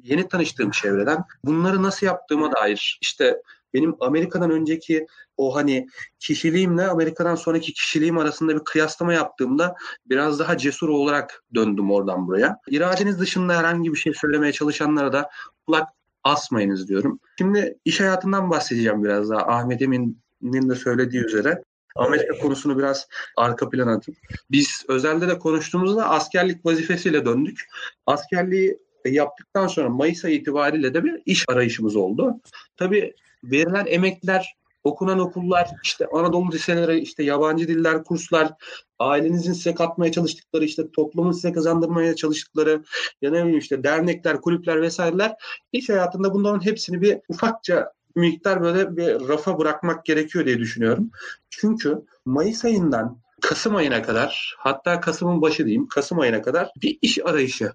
yeni 0.02 0.28
tanıştığım 0.28 0.70
çevreden 0.70 1.24
bunları 1.44 1.82
nasıl 1.82 2.06
yaptığıma 2.06 2.52
dair 2.52 2.98
işte 3.02 3.42
benim 3.74 3.96
Amerika'dan 4.00 4.50
önceki 4.50 5.06
o 5.36 5.56
hani 5.56 5.86
kişiliğimle 6.18 6.86
Amerika'dan 6.86 7.34
sonraki 7.34 7.72
kişiliğim 7.72 8.18
arasında 8.18 8.54
bir 8.54 8.64
kıyaslama 8.64 9.12
yaptığımda 9.12 9.74
biraz 10.06 10.38
daha 10.38 10.58
cesur 10.58 10.88
olarak 10.88 11.44
döndüm 11.54 11.90
oradan 11.90 12.26
buraya. 12.26 12.58
İradeniz 12.68 13.20
dışında 13.20 13.58
herhangi 13.58 13.92
bir 13.92 13.98
şey 13.98 14.12
söylemeye 14.14 14.52
çalışanlara 14.52 15.12
da 15.12 15.30
kulak 15.66 15.88
asmayınız 16.24 16.88
diyorum. 16.88 17.20
Şimdi 17.38 17.78
iş 17.84 18.00
hayatından 18.00 18.50
bahsedeceğim 18.50 19.04
biraz 19.04 19.30
daha. 19.30 19.40
Ahmet 19.40 19.82
Emin'in 19.82 20.25
de 20.42 20.74
söylediği 20.74 21.24
üzere. 21.24 21.62
Amerika 21.96 22.38
konusunu 22.38 22.78
biraz 22.78 23.08
arka 23.36 23.68
plana 23.68 23.92
atıp 23.92 24.16
biz 24.50 24.84
özelde 24.88 25.28
de 25.28 25.38
konuştuğumuzda 25.38 26.08
askerlik 26.08 26.66
vazifesiyle 26.66 27.24
döndük. 27.24 27.60
Askerliği 28.06 28.78
yaptıktan 29.04 29.66
sonra 29.66 29.88
Mayıs 29.88 30.24
ayı 30.24 30.34
itibariyle 30.34 30.94
de 30.94 31.04
bir 31.04 31.22
iş 31.26 31.44
arayışımız 31.48 31.96
oldu. 31.96 32.40
Tabii 32.76 33.14
verilen 33.44 33.86
emekler, 33.86 34.56
okunan 34.84 35.18
okullar, 35.18 35.70
işte 35.84 36.06
Anadolu 36.12 36.52
liseleri, 36.52 36.98
işte 36.98 37.22
yabancı 37.24 37.68
diller 37.68 38.04
kurslar, 38.04 38.52
ailenizin 38.98 39.52
size 39.52 39.74
katmaya 39.74 40.12
çalıştıkları, 40.12 40.64
işte 40.64 40.90
toplumun 40.90 41.32
size 41.32 41.52
kazandırmaya 41.52 42.16
çalıştıkları, 42.16 42.84
ya 43.22 43.30
ne 43.30 43.42
bileyim 43.42 43.58
işte 43.58 43.84
dernekler, 43.84 44.40
kulüpler 44.40 44.82
vesaireler 44.82 45.34
iş 45.72 45.88
hayatında 45.88 46.34
bunların 46.34 46.64
hepsini 46.64 47.00
bir 47.00 47.18
ufakça 47.28 47.92
miktar 48.16 48.62
böyle 48.62 48.96
bir 48.96 49.28
rafa 49.28 49.58
bırakmak 49.58 50.04
gerekiyor 50.04 50.46
diye 50.46 50.58
düşünüyorum. 50.58 51.10
Çünkü 51.50 51.98
Mayıs 52.24 52.64
ayından 52.64 53.18
Kasım 53.40 53.76
ayına 53.76 54.02
kadar 54.02 54.56
hatta 54.58 55.00
Kasım'ın 55.00 55.42
başı 55.42 55.64
diyeyim 55.64 55.88
Kasım 55.88 56.20
ayına 56.20 56.42
kadar 56.42 56.70
bir 56.82 56.98
iş 57.02 57.18
arayışı 57.24 57.72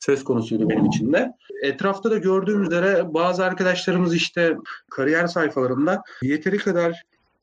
söz 0.00 0.24
konusuydu 0.24 0.68
benim 0.68 0.86
için 0.86 1.12
de. 1.12 1.32
Etrafta 1.62 2.10
da 2.10 2.18
gördüğüm 2.18 2.62
üzere 2.62 3.14
bazı 3.14 3.44
arkadaşlarımız 3.44 4.14
işte 4.14 4.56
kariyer 4.90 5.26
sayfalarında 5.26 6.02
yeteri 6.22 6.58
kadar 6.58 7.02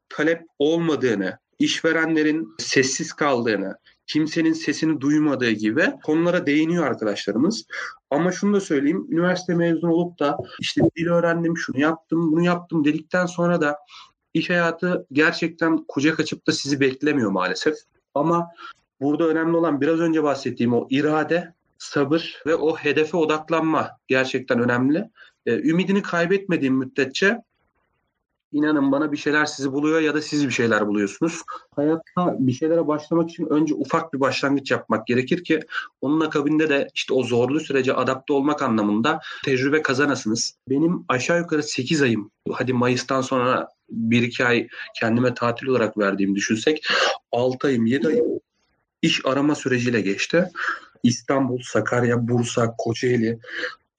talep 0.09 0.41
olmadığını, 0.59 1.37
işverenlerin 1.59 2.55
sessiz 2.57 3.13
kaldığını, 3.13 3.77
kimsenin 4.07 4.53
sesini 4.53 5.01
duymadığı 5.01 5.51
gibi 5.51 5.91
konulara 6.03 6.45
değiniyor 6.45 6.85
arkadaşlarımız. 6.85 7.65
Ama 8.09 8.31
şunu 8.31 8.53
da 8.53 8.61
söyleyeyim, 8.61 9.07
üniversite 9.09 9.55
mezunu 9.55 9.91
olup 9.91 10.19
da 10.19 10.37
işte 10.59 10.81
dil 10.97 11.07
öğrendim, 11.07 11.57
şunu 11.57 11.79
yaptım, 11.79 12.31
bunu 12.31 12.45
yaptım 12.45 12.85
dedikten 12.85 13.25
sonra 13.25 13.61
da 13.61 13.77
iş 14.33 14.49
hayatı 14.49 15.07
gerçekten 15.11 15.85
kucak 15.87 16.19
açıp 16.19 16.47
da 16.47 16.51
sizi 16.51 16.79
beklemiyor 16.79 17.31
maalesef. 17.31 17.75
Ama 18.13 18.47
burada 19.01 19.27
önemli 19.27 19.57
olan 19.57 19.81
biraz 19.81 19.99
önce 19.99 20.23
bahsettiğim 20.23 20.73
o 20.73 20.87
irade, 20.89 21.53
sabır 21.77 22.41
ve 22.45 22.55
o 22.55 22.75
hedefe 22.75 23.17
odaklanma 23.17 23.89
gerçekten 24.07 24.59
önemli. 24.59 25.09
Ee, 25.45 25.69
ümidini 25.69 26.01
kaybetmediğim 26.01 26.75
müddetçe 26.75 27.41
inanın 28.51 28.91
bana 28.91 29.11
bir 29.11 29.17
şeyler 29.17 29.45
sizi 29.45 29.71
buluyor 29.71 30.01
ya 30.01 30.13
da 30.13 30.21
siz 30.21 30.47
bir 30.47 30.51
şeyler 30.51 30.87
buluyorsunuz. 30.87 31.41
Hayatta 31.75 32.35
bir 32.39 32.51
şeylere 32.51 32.87
başlamak 32.87 33.29
için 33.29 33.45
önce 33.45 33.73
ufak 33.73 34.13
bir 34.13 34.19
başlangıç 34.19 34.71
yapmak 34.71 35.07
gerekir 35.07 35.43
ki 35.43 35.59
onun 36.01 36.21
akabinde 36.21 36.69
de 36.69 36.87
işte 36.93 37.13
o 37.13 37.23
zorlu 37.23 37.59
sürece 37.59 37.93
adapte 37.93 38.33
olmak 38.33 38.61
anlamında 38.61 39.19
tecrübe 39.45 39.81
kazanasınız. 39.81 40.55
Benim 40.69 41.05
aşağı 41.07 41.39
yukarı 41.39 41.63
8 41.63 42.01
ayım 42.01 42.31
hadi 42.51 42.73
Mayıs'tan 42.73 43.21
sonra 43.21 43.67
1-2 43.91 44.45
ay 44.45 44.67
kendime 44.99 45.33
tatil 45.33 45.67
olarak 45.67 45.97
verdiğimi 45.97 46.35
düşünsek 46.35 46.87
6 47.31 47.67
ayım 47.67 47.85
7 47.85 48.07
ayım 48.07 48.25
iş 49.01 49.25
arama 49.25 49.55
süreciyle 49.55 50.01
geçti. 50.01 50.51
İstanbul, 51.03 51.59
Sakarya, 51.63 52.27
Bursa, 52.27 52.75
Kocaeli 52.77 53.39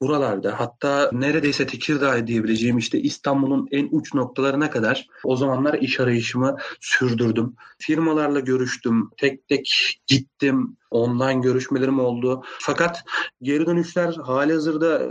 buralarda 0.03 0.61
hatta 0.61 1.11
neredeyse 1.13 1.67
Tekirdağ 1.67 2.27
diyebileceğim 2.27 2.79
işte 2.79 3.01
İstanbul'un 3.01 3.69
en 3.71 3.89
uç 3.91 4.15
noktalarına 4.15 4.71
kadar 4.71 5.07
o 5.25 5.37
zamanlar 5.37 5.75
iş 5.75 6.01
arayışımı 6.01 6.57
sürdürdüm. 6.81 7.55
Firmalarla 7.79 8.41
görüştüm, 8.41 9.11
tek 9.17 9.49
tek 9.49 9.99
gittim, 10.07 10.77
online 10.91 11.41
görüşmelerim 11.41 12.01
oldu. 12.01 12.43
Fakat 12.61 13.05
geri 13.43 13.67
dönüşler 13.67 14.15
hali 14.15 14.53
hazırda 14.53 15.03
e, 15.03 15.11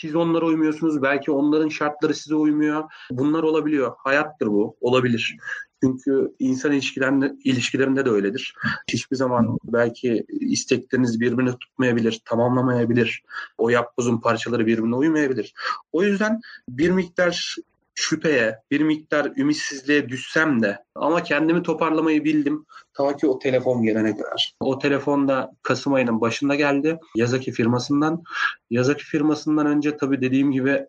siz 0.00 0.14
onlara 0.14 0.44
uymuyorsunuz. 0.46 1.02
Belki 1.02 1.30
onların 1.30 1.68
şartları 1.68 2.14
size 2.14 2.34
uymuyor. 2.34 2.84
Bunlar 3.10 3.42
olabiliyor. 3.42 3.92
Hayattır 3.98 4.46
bu. 4.46 4.76
Olabilir. 4.80 5.36
Çünkü 5.82 6.34
insan 6.38 6.72
ilişkilerinde, 6.72 7.36
ilişkilerinde 7.44 8.04
de 8.04 8.10
öyledir. 8.10 8.54
Hiçbir 8.88 9.16
zaman 9.16 9.58
belki 9.64 10.24
istekleriniz 10.28 11.20
birbirini 11.20 11.58
tutmayabilir, 11.58 12.20
tamamlamayabilir. 12.24 13.22
O 13.58 13.68
yapbozun 13.68 14.20
parçaları 14.20 14.66
birbirine 14.66 14.96
uymayabilir. 14.96 15.54
O 15.92 16.02
yüzden 16.02 16.40
bir 16.68 16.90
miktar 16.90 17.56
şüpheye, 17.96 18.58
bir 18.70 18.80
miktar 18.80 19.32
ümitsizliğe 19.36 20.08
düşsem 20.08 20.62
de 20.62 20.84
ama 20.94 21.22
kendimi 21.22 21.62
toparlamayı 21.62 22.24
bildim. 22.24 22.66
Ta 22.94 23.16
ki 23.16 23.26
o 23.26 23.38
telefon 23.38 23.82
gelene 23.82 24.16
kadar. 24.16 24.54
O 24.60 24.78
telefon 24.78 25.28
da 25.28 25.52
Kasım 25.62 25.92
ayının 25.92 26.20
başında 26.20 26.54
geldi. 26.54 26.98
Yazaki 27.16 27.52
firmasından. 27.52 28.22
Yazaki 28.70 29.04
firmasından 29.04 29.66
önce 29.66 29.96
tabii 29.96 30.20
dediğim 30.20 30.52
gibi 30.52 30.86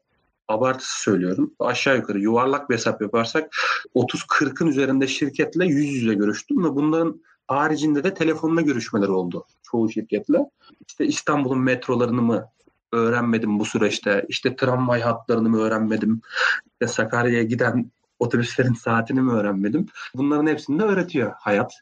abartısı 0.48 1.02
söylüyorum. 1.02 1.54
Aşağı 1.60 1.98
yukarı 1.98 2.20
yuvarlak 2.20 2.70
bir 2.70 2.76
hesap 2.76 3.02
yaparsak 3.02 3.56
30-40'ın 3.96 4.68
üzerinde 4.68 5.08
şirketle 5.08 5.66
yüz 5.66 5.94
yüze 5.94 6.14
görüştüm 6.14 6.64
ve 6.64 6.76
bunların 6.76 7.22
haricinde 7.48 8.04
de 8.04 8.14
telefonla 8.14 8.62
görüşmeler 8.62 9.08
oldu 9.08 9.46
çoğu 9.64 9.92
şirketle. 9.92 10.50
İşte 10.88 11.06
İstanbul'un 11.06 11.60
metrolarını 11.60 12.22
mı 12.22 12.50
öğrenmedim 12.92 13.60
bu 13.60 13.66
süreçte. 13.66 14.26
İşte 14.28 14.56
tramvay 14.56 15.02
hatlarını 15.02 15.50
mı 15.50 15.62
öğrenmedim. 15.62 16.22
İşte 16.66 16.88
Sakarya'ya 16.88 17.44
giden 17.44 17.92
otobüslerin 18.20 18.74
saatini 18.74 19.22
mi 19.22 19.32
öğrenmedim. 19.32 19.86
Bunların 20.16 20.48
hepsini 20.48 20.80
de 20.80 20.84
öğretiyor 20.84 21.34
hayat. 21.40 21.74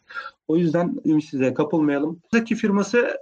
O 0.48 0.58
yüzden 0.58 0.96
ümitsizliğe 1.06 1.54
kapılmayalım. 1.54 2.20
Buradaki 2.24 2.56
firması 2.56 3.18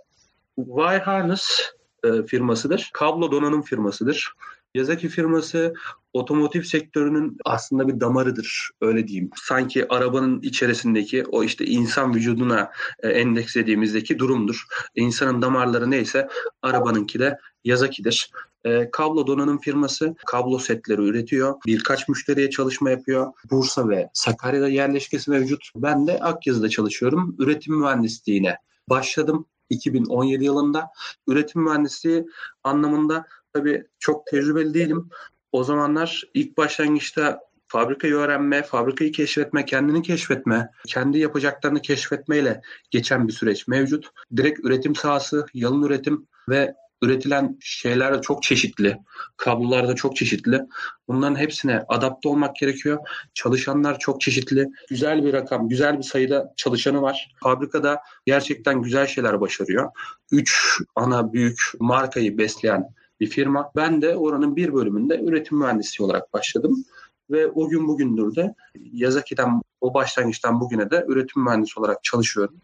Y 0.57 0.99
Harness 0.99 1.73
e, 2.03 2.23
firmasıdır. 2.23 2.89
Kablo 2.93 3.31
donanım 3.31 3.61
firmasıdır. 3.61 4.33
Yazaki 4.75 5.09
firması 5.09 5.73
otomotiv 6.13 6.61
sektörünün 6.61 7.37
aslında 7.45 7.87
bir 7.87 7.99
damarıdır 7.99 8.69
öyle 8.81 9.07
diyeyim. 9.07 9.29
Sanki 9.35 9.87
arabanın 9.93 10.41
içerisindeki 10.41 11.25
o 11.25 11.43
işte 11.43 11.65
insan 11.65 12.15
vücuduna 12.15 12.71
e, 13.03 13.09
endekslediğimizdeki 13.09 14.19
durumdur. 14.19 14.63
İnsanın 14.95 15.41
damarları 15.41 15.91
neyse 15.91 16.27
arabanınki 16.61 17.19
de 17.19 17.37
Yazaki'dir. 17.63 18.31
E, 18.65 18.91
kablo 18.91 19.27
donanım 19.27 19.59
firması 19.59 20.15
kablo 20.25 20.59
setleri 20.59 21.01
üretiyor. 21.01 21.55
Birkaç 21.65 22.09
müşteriye 22.09 22.49
çalışma 22.49 22.89
yapıyor. 22.89 23.33
Bursa 23.51 23.89
ve 23.89 24.09
Sakarya'da 24.13 24.69
yerleşkesi 24.69 25.31
mevcut. 25.31 25.69
Ben 25.75 26.07
de 26.07 26.19
Akyazı'da 26.19 26.69
çalışıyorum. 26.69 27.35
Üretim 27.39 27.79
mühendisliğine 27.79 28.57
başladım. 28.89 29.45
2017 29.69 30.43
yılında 30.43 30.89
üretim 31.27 31.61
mühendisliği 31.61 32.25
anlamında 32.63 33.25
tabii 33.53 33.83
çok 33.99 34.27
tecrübeli 34.27 34.73
değilim. 34.73 35.09
O 35.51 35.63
zamanlar 35.63 36.23
ilk 36.33 36.57
başlangıçta 36.57 37.39
fabrikayı 37.67 38.13
öğrenme, 38.13 38.63
fabrikayı 38.63 39.11
keşfetme, 39.11 39.65
kendini 39.65 40.01
keşfetme, 40.01 40.69
kendi 40.87 41.19
yapacaklarını 41.19 41.81
keşfetmeyle 41.81 42.61
geçen 42.91 43.27
bir 43.27 43.33
süreç 43.33 43.67
mevcut. 43.67 44.09
Direkt 44.35 44.59
üretim 44.59 44.95
sahası, 44.95 45.45
yalın 45.53 45.83
üretim 45.83 46.27
ve 46.49 46.75
üretilen 47.03 47.57
şeyler 47.59 48.17
de 48.17 48.21
çok 48.21 48.43
çeşitli. 48.43 48.97
Kablolar 49.37 49.87
da 49.87 49.95
çok 49.95 50.15
çeşitli. 50.15 50.61
Bunların 51.07 51.35
hepsine 51.35 51.85
adapte 51.87 52.29
olmak 52.29 52.55
gerekiyor. 52.55 52.99
Çalışanlar 53.33 53.99
çok 53.99 54.21
çeşitli. 54.21 54.67
Güzel 54.89 55.25
bir 55.25 55.33
rakam, 55.33 55.69
güzel 55.69 55.97
bir 55.97 56.03
sayıda 56.03 56.53
çalışanı 56.57 57.01
var. 57.01 57.33
Fabrikada 57.43 58.01
gerçekten 58.25 58.81
güzel 58.81 59.07
şeyler 59.07 59.41
başarıyor. 59.41 59.91
Üç 60.31 60.79
ana 60.95 61.33
büyük 61.33 61.59
markayı 61.79 62.37
besleyen 62.37 62.89
bir 63.19 63.27
firma. 63.27 63.71
Ben 63.75 64.01
de 64.01 64.15
oranın 64.15 64.55
bir 64.55 64.73
bölümünde 64.73 65.21
üretim 65.23 65.57
mühendisi 65.57 66.03
olarak 66.03 66.33
başladım. 66.33 66.83
Ve 67.31 67.47
o 67.47 67.69
gün 67.69 67.87
bugündür 67.87 68.35
de 68.35 68.55
Yazaki'den 68.93 69.61
o 69.81 69.93
başlangıçtan 69.93 70.61
bugüne 70.61 70.89
de 70.89 71.05
üretim 71.07 71.43
mühendisi 71.43 71.79
olarak 71.79 72.03
çalışıyorum 72.03 72.55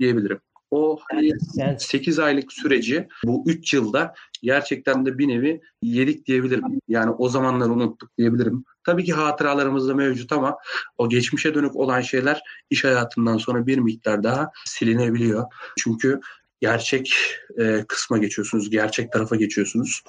diyebilirim. 0.00 0.40
O 0.70 0.98
hani 1.10 1.30
Yani 1.54 1.80
8 1.80 2.18
aylık 2.18 2.52
süreci 2.52 3.08
bu 3.24 3.42
3 3.46 3.74
yılda 3.74 4.14
gerçekten 4.42 5.06
de 5.06 5.18
bir 5.18 5.28
nevi 5.28 5.60
yedik 5.82 6.26
diyebilirim. 6.26 6.80
Yani 6.88 7.10
o 7.10 7.28
zamanları 7.28 7.72
unuttuk 7.72 8.18
diyebilirim. 8.18 8.64
Tabii 8.84 9.04
ki 9.04 9.12
hatıralarımız 9.12 9.88
da 9.88 9.94
mevcut 9.94 10.32
ama 10.32 10.56
o 10.98 11.08
geçmişe 11.08 11.54
dönük 11.54 11.76
olan 11.76 12.00
şeyler 12.00 12.42
iş 12.70 12.84
hayatından 12.84 13.36
sonra 13.36 13.66
bir 13.66 13.78
miktar 13.78 14.22
daha 14.22 14.50
silinebiliyor. 14.64 15.44
Çünkü 15.78 16.20
gerçek 16.64 17.14
e, 17.58 17.84
kısma 17.88 18.18
geçiyorsunuz, 18.18 18.70
gerçek 18.70 19.12
tarafa 19.12 19.36
geçiyorsunuz. 19.36 20.02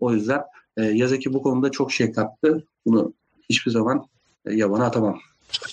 O 0.00 0.12
yüzden 0.12 0.40
e, 0.76 0.82
Yazaki 0.82 1.32
bu 1.32 1.42
konuda 1.42 1.70
çok 1.70 1.92
şey 1.92 2.12
kattı. 2.12 2.66
Bunu 2.86 3.12
hiçbir 3.50 3.70
zaman 3.70 4.06
e, 4.46 4.54
yabana 4.54 4.86
atamam. 4.86 5.18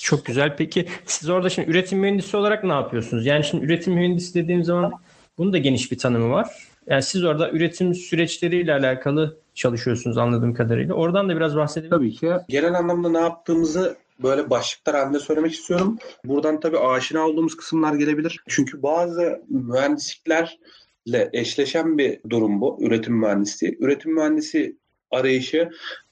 Çok 0.02 0.26
güzel. 0.26 0.56
Peki 0.58 0.88
siz 1.06 1.30
orada 1.30 1.50
şimdi 1.50 1.72
üretim 1.72 2.00
mühendisi 2.00 2.38
olarak 2.38 2.64
ne 2.64 2.72
yapıyorsunuz? 2.72 3.26
Yani 3.26 3.44
şimdi 3.44 3.66
üretim 3.66 3.94
mühendisi 3.94 4.34
dediğim 4.34 4.64
zaman 4.64 4.92
bunun 5.38 5.54
da 5.54 5.58
geniş 5.58 5.92
bir 5.92 5.98
tanımı 5.98 6.30
var. 6.30 6.48
Yani 6.88 7.04
siz 7.04 7.24
orada 7.24 7.52
üretim 7.52 7.94
süreçleriyle 7.94 8.74
alakalı 8.74 9.38
çalışıyorsunuz 9.54 10.18
anladığım 10.18 10.54
kadarıyla. 10.54 10.94
Oradan 10.94 11.30
da 11.30 11.36
biraz 11.36 11.56
bahsedebilir 11.56 11.90
Tabii 11.90 12.14
ki. 12.14 12.32
Genel 12.50 12.74
anlamda 12.74 13.10
ne 13.10 13.20
yaptığımızı 13.20 13.98
böyle 14.24 14.50
başlıklar 14.50 14.96
halinde 14.96 15.20
söylemek 15.20 15.54
istiyorum. 15.54 15.98
Buradan 16.26 16.60
tabii 16.60 16.80
aşina 16.80 17.28
olduğumuz 17.28 17.58
kısımlar 17.58 17.94
gelebilir. 17.94 18.44
Çünkü 18.48 18.84
bazı 18.84 19.42
mühendisliklerle 19.50 21.30
eşleşen 21.34 21.98
bir 21.98 22.20
durum 22.30 22.62
bu. 22.62 22.78
Üretim 22.82 23.16
mühendisliği. 23.16 23.78
Üretim 23.80 24.14
mühendisi 24.14 24.78
arayışı 25.12 25.70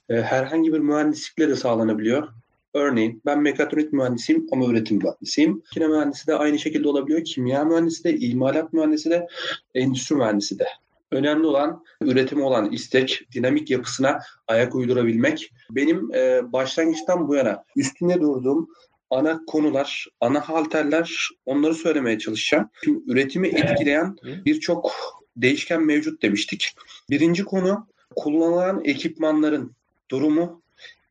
e, 0.10 0.22
herhangi 0.22 0.74
bir 0.74 0.80
mühendislikle 0.80 1.50
de 1.50 1.56
sağlanabiliyor. 1.56 2.28
Örneğin 2.74 3.22
ben 3.26 3.40
mekatronik 3.40 3.94
mühendisiyim 3.94 4.48
ama 4.52 4.66
üretim 4.66 4.98
mühendisiyim. 4.98 5.52
Makine 5.52 5.88
mühendisi 5.88 6.28
de 6.28 6.36
aynı 6.36 6.60
şekilde 6.60 6.88
olabiliyor. 6.88 7.24
Kimya 7.24 7.64
mühendisi 7.64 8.04
de, 8.04 8.18
imalat 8.18 8.74
mühendisi 8.74 9.10
de, 9.10 9.28
endüstri 9.76 10.16
mühendisi 10.16 10.60
de. 10.60 10.66
Önemli 11.13 11.48
olan 11.48 11.84
üretime 12.01 12.43
olan 12.43 12.72
istek, 12.72 13.22
dinamik 13.34 13.70
yapısına 13.70 14.20
ayak 14.48 14.75
uydurabilmek. 14.75 15.51
Benim 15.70 16.13
e, 16.13 16.51
başlangıçtan 16.53 17.27
bu 17.27 17.36
yana 17.36 17.63
üstünde 17.75 18.22
durduğum 18.22 18.70
ana 19.10 19.46
konular, 19.48 20.08
ana 20.22 20.50
halterler 20.50 21.29
onları 21.46 21.75
söylemeye 21.75 22.20
çalışacağım. 22.20 22.70
Şimdi 22.84 23.12
üretimi 23.12 23.48
etkileyen 23.48 24.15
birçok 24.46 24.91
değişken 25.38 25.84
mevcut 25.84 26.22
demiştik. 26.22 26.75
Birinci 27.10 27.46
konu 27.46 27.88
kullanılan 28.15 28.82
ekipmanların 28.86 29.75
durumu. 30.12 30.63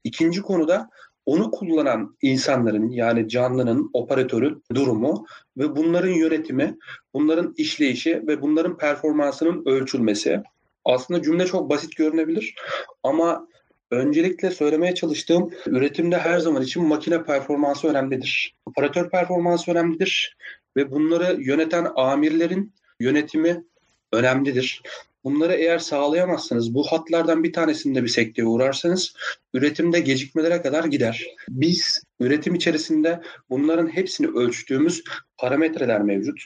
İkinci 0.04 0.42
konuda 0.42 0.90
onu 1.26 1.50
kullanan 1.50 2.16
insanların 2.22 2.90
yani 2.90 3.28
canlının, 3.28 3.90
operatörün 3.92 4.64
durumu 4.74 5.26
ve 5.56 5.76
bunların 5.76 6.12
yönetimi, 6.12 6.78
bunların 7.14 7.54
işleyişi 7.56 8.22
ve 8.26 8.42
bunların 8.42 8.76
performansının 8.76 9.62
ölçülmesi. 9.66 10.42
Aslında 10.84 11.22
cümle 11.22 11.46
çok 11.46 11.70
basit 11.70 11.96
görünebilir 11.96 12.54
ama 13.02 13.48
öncelikle 13.90 14.50
söylemeye 14.50 14.94
çalıştığım 14.94 15.50
üretimde 15.66 16.18
her 16.18 16.38
zaman 16.38 16.62
için 16.62 16.84
makine 16.86 17.24
performansı 17.24 17.88
önemlidir. 17.88 18.54
Operatör 18.66 19.10
performansı 19.10 19.70
önemlidir 19.70 20.36
ve 20.76 20.90
bunları 20.90 21.42
yöneten 21.42 21.86
amirlerin 21.96 22.72
yönetimi 23.00 23.64
önemlidir. 24.12 24.82
Bunları 25.24 25.54
eğer 25.54 25.78
sağlayamazsanız, 25.78 26.74
bu 26.74 26.84
hatlardan 26.84 27.44
bir 27.44 27.52
tanesinde 27.52 28.02
bir 28.02 28.08
sekteye 28.08 28.48
uğrarsanız 28.48 29.14
üretimde 29.54 30.00
gecikmelere 30.00 30.62
kadar 30.62 30.84
gider. 30.84 31.26
Biz 31.48 32.02
üretim 32.20 32.54
içerisinde 32.54 33.20
bunların 33.50 33.86
hepsini 33.86 34.26
ölçtüğümüz 34.26 35.04
parametreler 35.38 36.02
mevcut. 36.02 36.40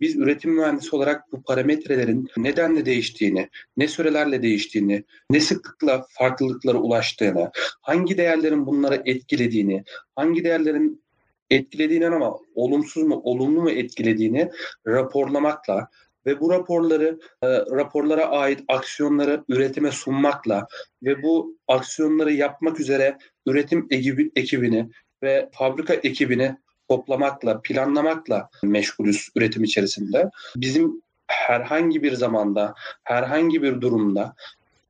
Biz 0.00 0.16
üretim 0.16 0.50
mühendisi 0.50 0.96
olarak 0.96 1.32
bu 1.32 1.42
parametrelerin 1.42 2.28
nedenle 2.36 2.86
değiştiğini, 2.86 3.48
ne 3.76 3.88
sürelerle 3.88 4.42
değiştiğini, 4.42 5.04
ne 5.30 5.40
sıklıkla 5.40 6.06
farklılıklara 6.10 6.78
ulaştığını, 6.78 7.50
hangi 7.80 8.16
değerlerin 8.16 8.66
bunları 8.66 9.02
etkilediğini, 9.04 9.84
hangi 10.16 10.44
değerlerin 10.44 11.02
etkilediğini 11.50 12.06
ama 12.06 12.38
olumsuz 12.54 13.02
mu, 13.02 13.20
olumlu 13.24 13.62
mu 13.62 13.70
etkilediğini 13.70 14.50
raporlamakla, 14.86 15.88
ve 16.26 16.40
bu 16.40 16.50
raporları 16.50 17.18
e, 17.42 17.48
raporlara 17.48 18.24
ait 18.24 18.60
aksiyonları 18.68 19.44
üretime 19.48 19.90
sunmakla 19.90 20.66
ve 21.02 21.22
bu 21.22 21.56
aksiyonları 21.68 22.32
yapmak 22.32 22.80
üzere 22.80 23.18
üretim 23.46 23.86
ekibi, 23.90 24.30
ekibini 24.36 24.90
ve 25.22 25.48
fabrika 25.52 25.94
ekibini 25.94 26.56
toplamakla, 26.88 27.60
planlamakla 27.62 28.48
meşgulüz 28.62 29.28
üretim 29.36 29.64
içerisinde. 29.64 30.30
Bizim 30.56 31.02
herhangi 31.26 32.02
bir 32.02 32.12
zamanda, 32.12 32.74
herhangi 33.04 33.62
bir 33.62 33.80
durumda 33.80 34.34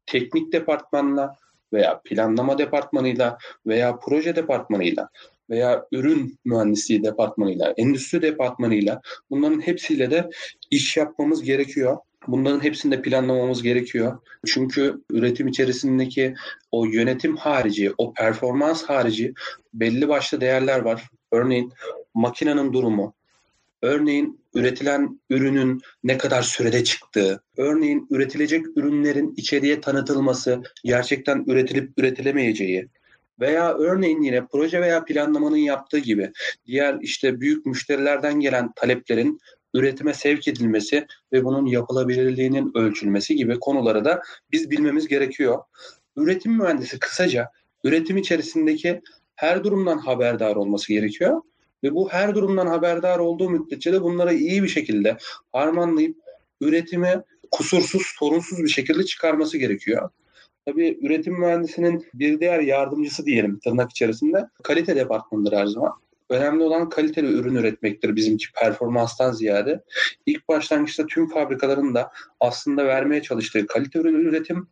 teknik 0.06 0.52
departmanla 0.52 1.36
veya 1.72 2.00
planlama 2.04 2.58
departmanıyla 2.58 3.38
veya 3.66 3.96
proje 3.96 4.36
departmanıyla 4.36 5.08
veya 5.50 5.86
ürün 5.92 6.38
mühendisliği 6.44 7.04
departmanıyla, 7.04 7.74
endüstri 7.76 8.22
departmanıyla 8.22 9.00
bunların 9.30 9.60
hepsiyle 9.60 10.10
de 10.10 10.30
iş 10.70 10.96
yapmamız 10.96 11.42
gerekiyor. 11.42 11.96
Bunların 12.26 12.64
hepsini 12.64 12.92
de 12.92 13.02
planlamamız 13.02 13.62
gerekiyor. 13.62 14.18
Çünkü 14.46 15.00
üretim 15.10 15.48
içerisindeki 15.48 16.34
o 16.72 16.84
yönetim 16.84 17.36
harici, 17.36 17.92
o 17.98 18.12
performans 18.14 18.82
harici 18.82 19.34
belli 19.74 20.08
başlı 20.08 20.40
değerler 20.40 20.78
var. 20.78 21.08
Örneğin 21.32 21.72
makinenin 22.14 22.72
durumu, 22.72 23.14
örneğin 23.82 24.40
üretilen 24.54 25.20
ürünün 25.30 25.80
ne 26.04 26.18
kadar 26.18 26.42
sürede 26.42 26.84
çıktığı, 26.84 27.42
örneğin 27.56 28.06
üretilecek 28.10 28.66
ürünlerin 28.76 29.34
içeriye 29.36 29.80
tanıtılması, 29.80 30.62
gerçekten 30.84 31.44
üretilip 31.46 31.92
üretilemeyeceği, 31.96 32.88
veya 33.40 33.74
örneğin 33.74 34.22
yine 34.22 34.46
proje 34.46 34.80
veya 34.80 35.04
planlamanın 35.04 35.56
yaptığı 35.56 35.98
gibi 35.98 36.32
diğer 36.66 36.98
işte 37.00 37.40
büyük 37.40 37.66
müşterilerden 37.66 38.40
gelen 38.40 38.72
taleplerin 38.76 39.38
üretime 39.74 40.14
sevk 40.14 40.48
edilmesi 40.48 41.06
ve 41.32 41.44
bunun 41.44 41.66
yapılabilirliğinin 41.66 42.70
ölçülmesi 42.74 43.36
gibi 43.36 43.58
konuları 43.58 44.04
da 44.04 44.22
biz 44.52 44.70
bilmemiz 44.70 45.08
gerekiyor. 45.08 45.58
Üretim 46.16 46.52
mühendisi 46.52 46.98
kısaca 46.98 47.48
üretim 47.84 48.16
içerisindeki 48.16 49.00
her 49.36 49.64
durumdan 49.64 49.98
haberdar 49.98 50.56
olması 50.56 50.92
gerekiyor 50.92 51.42
ve 51.84 51.94
bu 51.94 52.08
her 52.12 52.34
durumdan 52.34 52.66
haberdar 52.66 53.18
olduğu 53.18 53.50
müddetçe 53.50 53.92
de 53.92 54.02
bunları 54.02 54.34
iyi 54.34 54.62
bir 54.62 54.68
şekilde 54.68 55.16
harmanlayıp 55.52 56.16
üretimi 56.60 57.22
kusursuz, 57.50 58.02
sorunsuz 58.18 58.58
bir 58.58 58.68
şekilde 58.68 59.04
çıkarması 59.04 59.58
gerekiyor. 59.58 60.10
Tabii 60.70 60.98
üretim 61.02 61.40
mühendisinin 61.40 62.06
bir 62.14 62.40
diğer 62.40 62.60
yardımcısı 62.60 63.26
diyelim 63.26 63.58
tırnak 63.58 63.90
içerisinde 63.90 64.48
kalite 64.62 64.96
departmanıdır 64.96 65.52
her 65.52 65.66
zaman. 65.66 65.92
Önemli 66.28 66.62
olan 66.62 66.88
kaliteli 66.88 67.26
ürün 67.26 67.54
üretmektir 67.54 68.16
bizimki 68.16 68.46
performanstan 68.52 69.32
ziyade. 69.32 69.84
İlk 70.26 70.48
başlangıçta 70.48 71.06
tüm 71.06 71.28
fabrikaların 71.28 71.94
da 71.94 72.10
aslında 72.40 72.86
vermeye 72.86 73.22
çalıştığı 73.22 73.66
kalite 73.66 73.98
ürün 73.98 74.14
üretim 74.14 74.68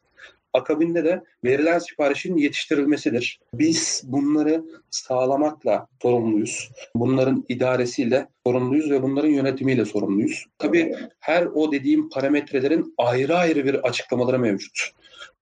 akabinde 0.53 1.05
de 1.05 1.23
verilen 1.45 1.79
siparişin 1.79 2.37
yetiştirilmesidir. 2.37 3.41
Biz 3.55 4.03
bunları 4.07 4.65
sağlamakla 4.91 5.87
sorumluyuz. 6.03 6.71
Bunların 6.95 7.45
idaresiyle 7.49 8.27
sorumluyuz 8.47 8.91
ve 8.91 9.03
bunların 9.03 9.29
yönetimiyle 9.29 9.85
sorumluyuz. 9.85 10.47
Tabii 10.59 10.95
her 11.21 11.47
o 11.47 11.73
dediğim 11.73 12.11
parametrelerin 12.11 12.95
ayrı 12.99 13.37
ayrı 13.37 13.65
bir 13.65 13.75
açıklamaları 13.75 14.39
mevcut. 14.39 14.91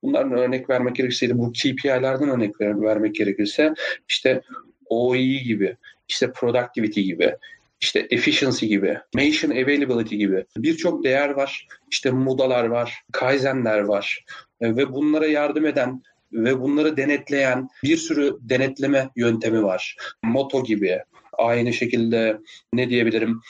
Bunlardan 0.02 0.38
örnek 0.38 0.70
vermek 0.70 0.96
gerekirse 0.96 1.38
bu 1.38 1.52
KPI'lerden 1.52 2.28
örnek 2.28 2.60
vermek 2.60 3.14
gerekirse 3.14 3.74
işte 4.08 4.42
OEE 4.88 5.38
gibi, 5.38 5.76
işte 6.08 6.32
productivity 6.32 7.00
gibi, 7.00 7.36
işte 7.80 8.06
efficiency 8.10 8.66
gibi, 8.66 8.98
nation 9.14 9.50
availability 9.50 10.16
gibi 10.16 10.44
birçok 10.56 11.04
değer 11.04 11.30
var. 11.30 11.66
İşte 11.90 12.10
mudalar 12.10 12.64
var, 12.64 13.02
kaizenler 13.12 13.78
var 13.78 14.24
e, 14.60 14.76
ve 14.76 14.92
bunlara 14.92 15.26
yardım 15.26 15.66
eden 15.66 16.02
ve 16.32 16.60
bunları 16.60 16.96
denetleyen 16.96 17.68
bir 17.82 17.96
sürü 17.96 18.36
denetleme 18.40 19.08
yöntemi 19.16 19.62
var. 19.62 19.96
Moto 20.22 20.64
gibi, 20.64 20.98
aynı 21.32 21.72
şekilde 21.72 22.38
ne 22.72 22.90
diyebilirim 22.90 23.40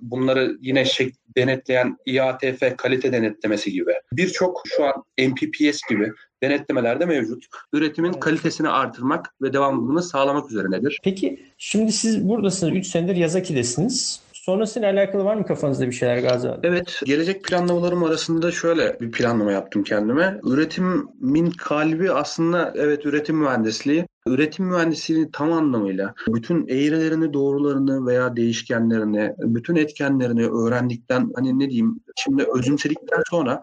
bunları 0.00 0.56
yine 0.60 0.84
şey, 0.84 1.12
denetleyen 1.36 1.96
IATF 2.06 2.76
kalite 2.76 3.12
denetlemesi 3.12 3.72
gibi 3.72 3.92
birçok 4.12 4.62
şu 4.66 4.84
an 4.84 5.04
MPPS 5.18 5.80
gibi 5.90 6.12
denetlemeler 6.42 7.00
de 7.00 7.04
mevcut. 7.04 7.44
Üretimin 7.72 8.10
evet. 8.10 8.20
kalitesini 8.20 8.68
artırmak 8.68 9.34
ve 9.42 9.52
devamlılığını 9.52 10.02
sağlamak 10.02 10.50
üzerinedir. 10.50 11.00
Peki 11.04 11.40
şimdi 11.58 11.92
siz 11.92 12.28
buradasınız 12.28 12.76
3 12.76 12.86
senedir 12.86 13.16
Yazaki'desiniz. 13.16 14.25
Sonrasıyla 14.46 14.92
alakalı 14.92 15.24
var 15.24 15.36
mı 15.36 15.46
kafanızda 15.46 15.86
bir 15.86 15.92
şeyler 15.92 16.18
Gazi 16.18 16.50
abi? 16.50 16.66
Evet. 16.66 17.00
Gelecek 17.04 17.44
planlamalarım 17.44 18.04
arasında 18.04 18.52
şöyle 18.52 19.00
bir 19.00 19.10
planlama 19.10 19.52
yaptım 19.52 19.82
kendime. 19.82 20.40
Üretimin 20.44 21.50
kalbi 21.50 22.12
aslında 22.12 22.72
evet 22.76 23.06
üretim 23.06 23.36
mühendisliği. 23.36 24.06
Üretim 24.26 24.66
mühendisliğini 24.66 25.30
tam 25.30 25.52
anlamıyla 25.52 26.14
bütün 26.28 26.68
eğrilerini, 26.68 27.32
doğrularını 27.32 28.06
veya 28.06 28.36
değişkenlerini, 28.36 29.32
bütün 29.38 29.76
etkenlerini 29.76 30.46
öğrendikten 30.46 31.30
hani 31.36 31.58
ne 31.58 31.70
diyeyim 31.70 32.00
şimdi 32.16 32.46
özümsedikten 32.54 33.22
sonra 33.30 33.62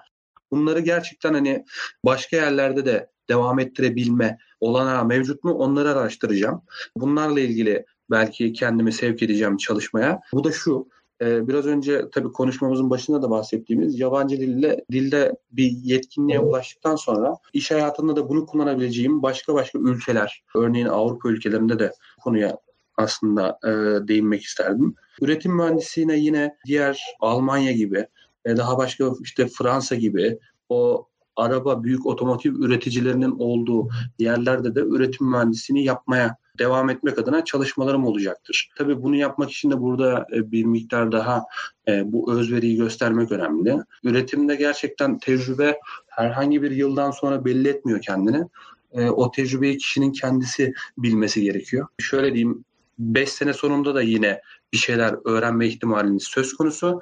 bunları 0.52 0.80
gerçekten 0.80 1.34
hani 1.34 1.66
başka 2.06 2.38
yerlerde 2.38 2.86
de 2.86 3.10
devam 3.30 3.60
ettirebilme 3.60 4.38
olanağı 4.60 5.06
mevcut 5.06 5.44
mu 5.44 5.54
onları 5.54 5.90
araştıracağım. 5.90 6.62
Bunlarla 6.98 7.40
ilgili 7.40 7.86
belki 8.14 8.54
kendimi 8.54 8.94
sevk 8.94 9.24
edeceğim 9.24 9.58
çalışmaya. 9.58 10.22
Bu 10.34 10.44
da 10.44 10.52
şu, 10.52 10.88
e, 11.22 11.48
biraz 11.48 11.66
önce 11.66 12.06
tabii 12.12 12.32
konuşmamızın 12.32 12.90
başında 12.90 13.22
da 13.22 13.30
bahsettiğimiz 13.30 14.00
yabancı 14.00 14.38
dille 14.40 14.86
dilde 14.92 15.36
bir 15.52 15.72
yetkinliğe 15.72 16.40
ulaştıktan 16.40 16.96
sonra 16.96 17.36
iş 17.54 17.72
hayatında 17.72 18.16
da 18.16 18.30
bunu 18.30 18.46
kullanabileceğim 18.46 19.24
başka 19.24 19.54
başka 19.54 19.80
ülkeler, 19.80 20.44
örneğin 20.56 20.88
Avrupa 20.88 21.30
ülkelerinde 21.30 21.80
de 21.80 21.92
konuya 22.24 22.58
aslında 22.98 23.60
e, 23.64 23.70
değinmek 24.08 24.44
isterdim. 24.44 24.96
Üretim 25.22 25.56
mühendisliğine 25.56 26.18
yine 26.18 26.58
diğer 26.66 27.02
Almanya 27.20 27.72
gibi 27.72 28.08
daha 28.48 28.78
başka 28.78 29.12
işte 29.22 29.48
Fransa 29.48 29.96
gibi 29.96 30.40
o 30.70 31.08
araba 31.36 31.84
büyük 31.84 32.06
otomotiv 32.06 32.56
üreticilerinin 32.56 33.36
olduğu 33.40 33.90
yerlerde 34.20 34.76
de 34.76 34.80
üretim 34.80 35.28
mühendisliğini 35.28 35.86
yapmaya 35.86 36.38
devam 36.60 36.90
etmek 36.90 37.20
adına 37.20 37.46
çalışmalarım 37.46 38.06
olacaktır. 38.06 38.70
Tabii 38.78 39.04
bunu 39.04 39.16
yapmak 39.16 39.52
için 39.52 39.72
de 39.72 39.82
burada 39.82 40.28
e, 40.36 40.52
bir 40.52 40.66
miktar 40.66 41.12
daha 41.12 41.44
e, 41.88 42.12
bu 42.12 42.34
özveriyi 42.34 42.78
göstermek 42.78 43.32
önemli. 43.32 43.78
Üretimde 44.04 44.56
gerçekten 44.56 45.18
tecrübe 45.18 45.80
herhangi 46.08 46.62
bir 46.62 46.72
yıldan 46.72 47.12
sonra 47.12 47.46
belli 47.46 47.68
etmiyor 47.68 48.02
kendini. 48.02 48.48
e, 48.92 49.10
o 49.10 49.32
tecrübeyi 49.32 49.78
kişinin 49.78 50.12
kendisi 50.12 50.74
bilmesi 50.98 51.42
gerekiyor. 51.42 51.88
Şöyle 52.00 52.34
diyeyim 52.34 52.66
5 53.00 53.30
sene 53.30 53.54
sonunda 53.54 53.96
da 53.96 54.02
yine 54.02 54.42
bir 54.74 54.78
şeyler 54.78 55.16
öğrenme 55.26 55.68
ihtimaliniz 55.68 56.24
söz 56.24 56.54
konusu. 56.54 57.02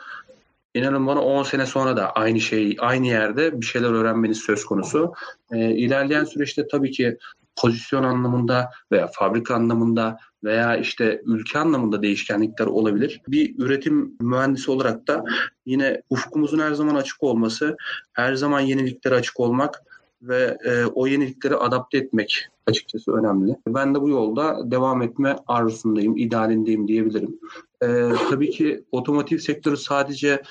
İnanın 0.73 1.07
bana 1.07 1.21
10 1.21 1.43
sene 1.43 1.65
sonra 1.65 1.97
da 1.97 2.11
aynı 2.11 2.39
şey, 2.39 2.75
aynı 2.79 3.07
yerde 3.07 3.61
bir 3.61 3.65
şeyler 3.65 3.89
öğrenmeniz 3.89 4.37
söz 4.37 4.65
konusu. 4.65 5.13
E, 5.51 5.71
ilerleyen 5.71 6.23
süreçte 6.23 6.67
tabii 6.67 6.91
ki 6.91 7.17
pozisyon 7.55 8.03
anlamında 8.03 8.69
veya 8.91 9.07
fabrika 9.13 9.55
anlamında 9.55 10.17
veya 10.43 10.77
işte 10.77 11.21
ülke 11.25 11.59
anlamında 11.59 12.01
değişkenlikler 12.01 12.65
olabilir. 12.65 13.21
Bir 13.27 13.59
üretim 13.59 14.17
mühendisi 14.21 14.71
olarak 14.71 15.07
da 15.07 15.23
yine 15.65 16.01
ufkumuzun 16.09 16.59
her 16.59 16.73
zaman 16.73 16.95
açık 16.95 17.23
olması, 17.23 17.77
her 18.13 18.33
zaman 18.33 18.59
yeniliklere 18.59 19.15
açık 19.15 19.39
olmak 19.39 19.83
ve 20.21 20.57
e, 20.65 20.85
o 20.85 21.07
yenilikleri 21.07 21.55
adapte 21.55 21.97
etmek 21.97 22.47
açıkçası 22.67 23.11
önemli. 23.11 23.55
Ben 23.67 23.95
de 23.95 24.01
bu 24.01 24.09
yolda 24.09 24.71
devam 24.71 25.01
etme 25.01 25.35
arzusundayım, 25.47 26.17
idealindeyim 26.17 26.87
diyebilirim. 26.87 27.39
Ee, 27.83 28.09
tabii 28.29 28.49
ki 28.49 28.83
otomotiv 28.91 29.37
sektörü 29.37 29.77
sadece 29.77 30.27
e, 30.27 30.41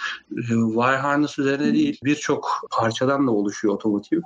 wire 0.48 0.96
harness 0.96 1.38
üzerine 1.38 1.74
değil 1.74 1.98
birçok 2.04 2.68
parçadan 2.70 3.26
da 3.26 3.30
oluşuyor 3.30 3.74
otomotiv. 3.74 4.20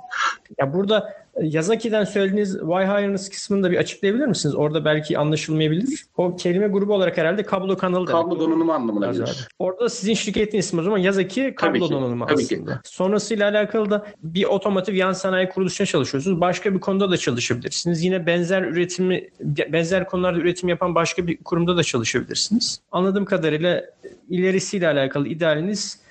Ya 0.59 0.73
burada 0.73 1.24
Yazaki'den 1.41 2.03
söylediğiniz 2.03 2.51
wire 2.51 2.85
harness 2.85 3.29
kısmını 3.29 3.63
da 3.63 3.71
bir 3.71 3.77
açıklayabilir 3.77 4.25
misiniz? 4.25 4.55
Orada 4.55 4.85
belki 4.85 5.17
anlaşılmayabilir. 5.17 6.05
O 6.17 6.35
kelime 6.35 6.67
grubu 6.67 6.93
olarak 6.93 7.17
herhalde 7.17 7.43
kablo 7.43 7.77
kanalı 7.77 8.07
demek. 8.07 8.21
Kablo 8.21 8.39
donanımı 8.39 8.73
anlamına 8.73 9.11
gelir. 9.11 9.47
Orada 9.59 9.89
sizin 9.89 10.13
şirketin 10.13 10.57
ismi 10.57 10.79
o 10.79 10.83
zaman 10.83 10.97
Yazaki 10.97 11.55
kablo 11.55 11.73
Tabii 11.73 11.87
ki, 11.87 11.93
donanımı 11.93 12.27
tabii 12.27 12.47
ki. 12.47 12.61
Sonrasıyla 12.83 13.49
alakalı 13.49 13.89
da 13.89 14.05
bir 14.23 14.43
otomotiv 14.43 14.93
yan 14.93 15.13
sanayi 15.13 15.49
kuruluşuna 15.49 15.87
çalışıyorsunuz. 15.87 16.41
Başka 16.41 16.73
bir 16.73 16.79
konuda 16.79 17.11
da 17.11 17.17
çalışabilirsiniz. 17.17 18.03
Yine 18.03 18.25
benzer 18.25 18.61
üretimi 18.63 19.29
benzer 19.69 20.07
konularda 20.07 20.39
üretim 20.39 20.69
yapan 20.69 20.95
başka 20.95 21.27
bir 21.27 21.37
kurumda 21.37 21.77
da 21.77 21.83
çalışabilirsiniz. 21.83 22.79
Anladığım 22.91 23.25
kadarıyla 23.25 23.85
ilerisiyle 24.29 24.87
alakalı 24.87 25.27
idealiniz 25.27 26.04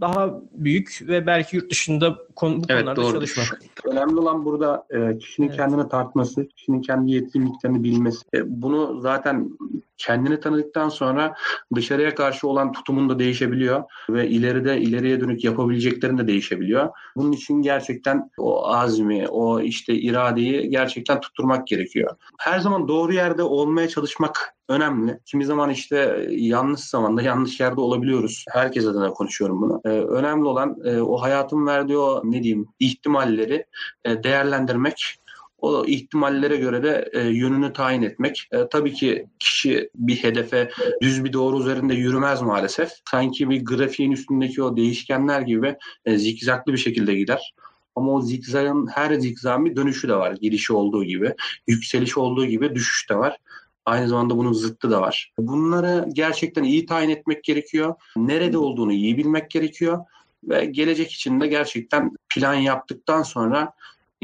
daha 0.00 0.40
büyük 0.52 0.98
ve 1.08 1.26
belki 1.26 1.56
yurt 1.56 1.70
dışında 1.70 2.16
konu, 2.36 2.56
bu 2.56 2.62
Evet 2.68 2.80
konularda 2.80 3.02
doğru. 3.02 3.12
çalışmak. 3.12 3.62
Önemli 3.84 4.16
olan 4.16 4.44
burada 4.44 4.86
e, 4.90 5.18
kişinin 5.18 5.48
Evet. 5.48 5.56
kendini 5.56 5.88
tartması, 5.88 6.48
kişinin 6.48 6.82
kendi 6.82 7.10
yetkinliklerini 7.10 7.84
bilmesi. 7.84 8.20
E, 8.34 8.62
bunu 8.62 9.00
zaten 9.00 9.50
kendini 9.96 10.40
tanıdıktan 10.40 10.88
sonra 10.88 11.34
dışarıya 11.74 12.14
karşı 12.14 12.48
olan 12.48 12.72
tutumun 12.72 13.08
da 13.08 13.18
değişebiliyor 13.18 13.82
ve 14.10 14.28
ileride 14.28 14.80
ileriye 14.80 15.20
dönük 15.20 15.44
yapabileceklerin 15.44 16.18
de 16.18 16.26
değişebiliyor. 16.26 16.88
Bunun 17.16 17.32
için 17.32 17.62
gerçekten 17.62 18.30
o 18.38 18.66
azmi, 18.66 19.28
o 19.28 19.60
işte 19.60 19.94
iradeyi 19.94 20.70
gerçekten 20.70 21.20
tutturmak 21.20 21.66
gerekiyor. 21.66 22.16
Her 22.38 22.58
zaman 22.58 22.88
doğru 22.88 23.12
yerde 23.12 23.42
olmaya 23.42 23.88
çalışmak 23.88 24.54
önemli. 24.68 25.20
Kimi 25.26 25.44
zaman 25.44 25.70
işte 25.70 26.26
yanlış 26.30 26.80
zamanda 26.80 27.22
yanlış 27.22 27.60
yerde 27.60 27.80
olabiliyoruz. 27.80 28.44
Herkes 28.50 28.86
adına 28.86 29.10
konuşuyorum 29.10 29.62
bunu. 29.62 29.80
Ee, 29.84 29.88
önemli 29.88 30.44
olan 30.44 30.76
e, 30.84 31.00
o 31.00 31.16
hayatın 31.16 31.66
verdiği 31.66 31.98
o 31.98 32.22
ne 32.24 32.42
diyeyim 32.42 32.66
ihtimalleri 32.80 33.66
e, 34.04 34.22
değerlendirmek 34.22 35.16
o 35.64 35.86
ihtimallere 35.86 36.56
göre 36.56 36.82
de 36.82 37.10
e, 37.12 37.20
yönünü 37.20 37.72
tayin 37.72 38.02
etmek. 38.02 38.48
E, 38.52 38.68
tabii 38.68 38.92
ki 38.92 39.26
kişi 39.38 39.90
bir 39.94 40.16
hedefe 40.16 40.70
düz 41.02 41.24
bir 41.24 41.32
doğru 41.32 41.60
üzerinde 41.60 41.94
yürümez 41.94 42.42
maalesef. 42.42 42.90
Sanki 43.10 43.50
bir 43.50 43.64
grafiğin 43.64 44.12
üstündeki 44.12 44.62
o 44.62 44.76
değişkenler 44.76 45.40
gibi 45.40 45.76
e, 46.04 46.18
zikzaklı 46.18 46.72
bir 46.72 46.78
şekilde 46.78 47.14
gider. 47.14 47.54
Ama 47.96 48.12
o 48.12 48.20
zikzakın 48.20 48.86
her 48.86 49.14
zikzakın 49.14 49.64
bir 49.64 49.76
dönüşü 49.76 50.08
de 50.08 50.14
var. 50.14 50.36
Girişi 50.40 50.72
olduğu 50.72 51.04
gibi, 51.04 51.34
yükseliş 51.66 52.18
olduğu 52.18 52.46
gibi 52.46 52.74
düşüş 52.74 53.10
de 53.10 53.16
var. 53.16 53.36
Aynı 53.84 54.08
zamanda 54.08 54.36
bunun 54.36 54.52
zıttı 54.52 54.90
da 54.90 55.00
var. 55.00 55.32
Bunları 55.38 56.08
gerçekten 56.12 56.62
iyi 56.62 56.86
tayin 56.86 57.10
etmek 57.10 57.44
gerekiyor. 57.44 57.94
Nerede 58.16 58.58
olduğunu 58.58 58.92
iyi 58.92 59.16
bilmek 59.16 59.50
gerekiyor. 59.50 60.04
Ve 60.44 60.64
gelecek 60.64 61.12
için 61.12 61.40
de 61.40 61.46
gerçekten 61.46 62.10
plan 62.34 62.54
yaptıktan 62.54 63.22
sonra 63.22 63.72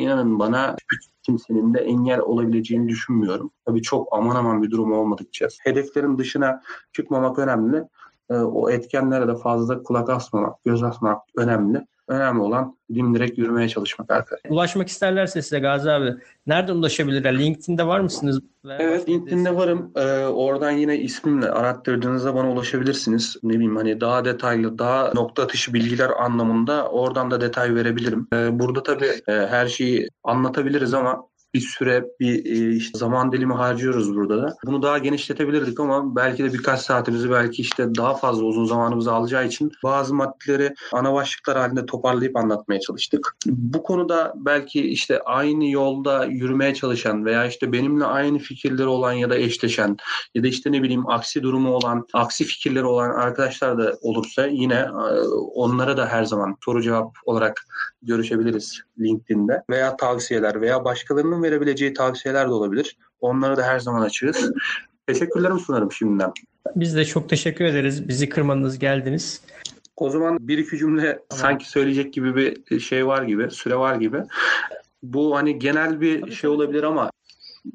inanın 0.01 0.39
bana 0.39 0.77
kimsenin 1.23 1.75
de 1.75 1.79
engel 1.79 2.21
olabileceğini 2.21 2.89
düşünmüyorum. 2.89 3.51
Tabii 3.67 3.83
çok 3.83 4.09
aman 4.13 4.37
aman 4.37 4.63
bir 4.63 4.71
durum 4.71 4.93
olmadıkça. 4.93 5.49
Hedeflerin 5.65 6.19
dışına 6.19 6.63
çıkmamak 6.93 7.39
önemli. 7.39 7.85
Ee, 8.31 8.35
O 8.35 8.71
etkenlere 8.71 9.29
de 9.29 9.37
fazla 9.37 9.83
kulak 9.83 10.11
asmamak, 10.11 10.65
göz 10.65 10.83
asmak 10.83 11.23
önemli. 11.37 11.87
Önemli 12.09 12.41
olan 12.41 12.77
dimdirek 12.95 13.39
yürümeye 13.39 13.69
çalışmak 13.69 14.11
arkadaşlar. 14.11 14.51
Ulaşmak 14.51 14.89
isterlerse 14.89 15.43
size 15.43 15.59
Gazi 15.59 15.91
abi 15.91 16.15
nereden 16.47 16.75
ulaşabilirler? 16.75 17.39
LinkedIn'de 17.39 17.87
var 17.87 18.01
mısınız? 18.01 18.41
Evet 18.79 19.09
LinkedIn'de 19.09 19.57
varım. 19.57 19.93
Ee, 19.97 20.25
oradan 20.25 20.71
yine 20.71 20.99
ismimle 20.99 21.51
arattırdığınızda 21.51 22.35
bana 22.35 22.51
ulaşabilirsiniz. 22.53 23.37
Ne 23.43 23.53
bileyim 23.53 23.77
hani 23.77 24.01
daha 24.01 24.25
detaylı, 24.25 24.79
daha 24.79 25.13
nokta 25.15 25.43
atışı 25.43 25.75
bilgiler 25.75 26.11
anlamında 26.11 26.89
oradan 26.89 27.31
da 27.31 27.41
detay 27.41 27.75
verebilirim. 27.75 28.29
Ee, 28.35 28.59
burada 28.59 28.83
tabii 28.83 29.11
e, 29.29 29.33
her 29.33 29.67
şeyi 29.67 30.09
anlatabiliriz 30.25 30.95
ama 30.95 31.30
bir 31.55 31.61
süre, 31.61 32.05
bir 32.21 32.45
e, 32.45 32.77
işte 32.77 32.99
zaman 32.99 33.33
dilimi 33.33 33.55
harcıyoruz 33.55 34.17
burada 34.17 34.43
da. 34.43 34.57
Bunu 34.67 34.83
daha 34.83 34.99
genişletebilirdik 34.99 35.81
ama 35.81 36.17
belki 36.17 36.45
de 36.45 36.53
birkaç 36.53 36.81
saatimizi 36.81 37.31
belki 37.31 37.63
işte 37.63 37.95
daha 37.95 38.15
fazla 38.15 38.45
uzun 38.45 38.65
zamanımızı 38.65 39.13
alacağı 39.13 39.47
için 39.47 39.73
bazı 39.85 40.15
maddeleri 40.15 40.75
ana 40.93 41.15
başlıklar 41.15 41.59
halinde 41.59 41.87
toparlayıp 41.87 42.37
anlatmaya 42.37 42.81
çalıştık. 42.81 43.37
Bu 43.47 43.83
konuda 43.83 44.33
belki 44.37 44.91
işte 44.91 45.21
aynı 45.23 45.69
yolda 45.69 46.25
yürümeye 46.25 46.75
çalışan 46.75 47.25
veya 47.25 47.47
işte 47.47 47.73
benimle 47.73 48.05
aynı 48.05 48.39
fikirleri 48.39 48.87
olan 48.87 49.13
ya 49.13 49.31
da 49.31 49.37
eşleşen 49.37 49.97
ya 50.35 50.43
da 50.43 50.47
işte 50.47 50.73
ne 50.73 50.83
bileyim 50.83 51.09
aksi 51.09 51.43
durumu 51.43 51.75
olan, 51.75 52.07
aksi 52.15 52.45
fikirleri 52.45 52.85
olan 52.85 53.11
arkadaşlar 53.11 53.79
da 53.79 53.99
olursa 54.01 54.47
yine 54.47 54.75
e, 54.75 55.21
onlara 55.55 55.97
da 55.97 56.07
her 56.07 56.25
zaman 56.25 56.57
soru 56.65 56.83
cevap 56.83 57.17
olarak 57.25 57.65
görüşebiliriz 58.03 58.83
LinkedIn'de 59.01 59.63
veya 59.71 59.97
tavsiyeler 59.97 60.61
veya 60.61 60.85
başkalarının 60.85 61.40
verebileceği 61.43 61.95
tavsiyeler 61.95 62.49
de 62.49 62.53
olabilir. 62.53 62.97
Onlara 63.21 63.57
da 63.57 63.63
her 63.63 63.81
zaman 63.81 64.03
açığız. 64.03 64.53
Teşekkürlerimi 65.07 65.61
sunarım 65.61 65.93
şimdiden. 65.93 66.33
Biz 66.77 66.97
de 66.97 67.05
çok 67.05 67.29
teşekkür 67.29 67.65
ederiz. 67.65 68.09
Bizi 68.09 68.29
kırmadınız, 68.29 68.79
geldiniz. 68.79 69.41
O 69.97 70.11
zaman 70.11 70.49
bir 70.49 70.59
iki 70.59 70.79
cümle 70.79 71.19
sanki 71.31 71.71
söyleyecek 71.71 72.13
gibi 72.13 72.37
bir 72.37 72.81
şey 72.81 73.07
var 73.07 73.23
gibi, 73.23 73.51
süre 73.51 73.77
var 73.77 73.95
gibi. 73.95 74.23
Bu 75.03 75.37
hani 75.37 75.59
genel 75.59 76.01
bir 76.01 76.21
Tabii, 76.21 76.33
şey 76.33 76.51
olabilir 76.51 76.83
ama 76.83 77.11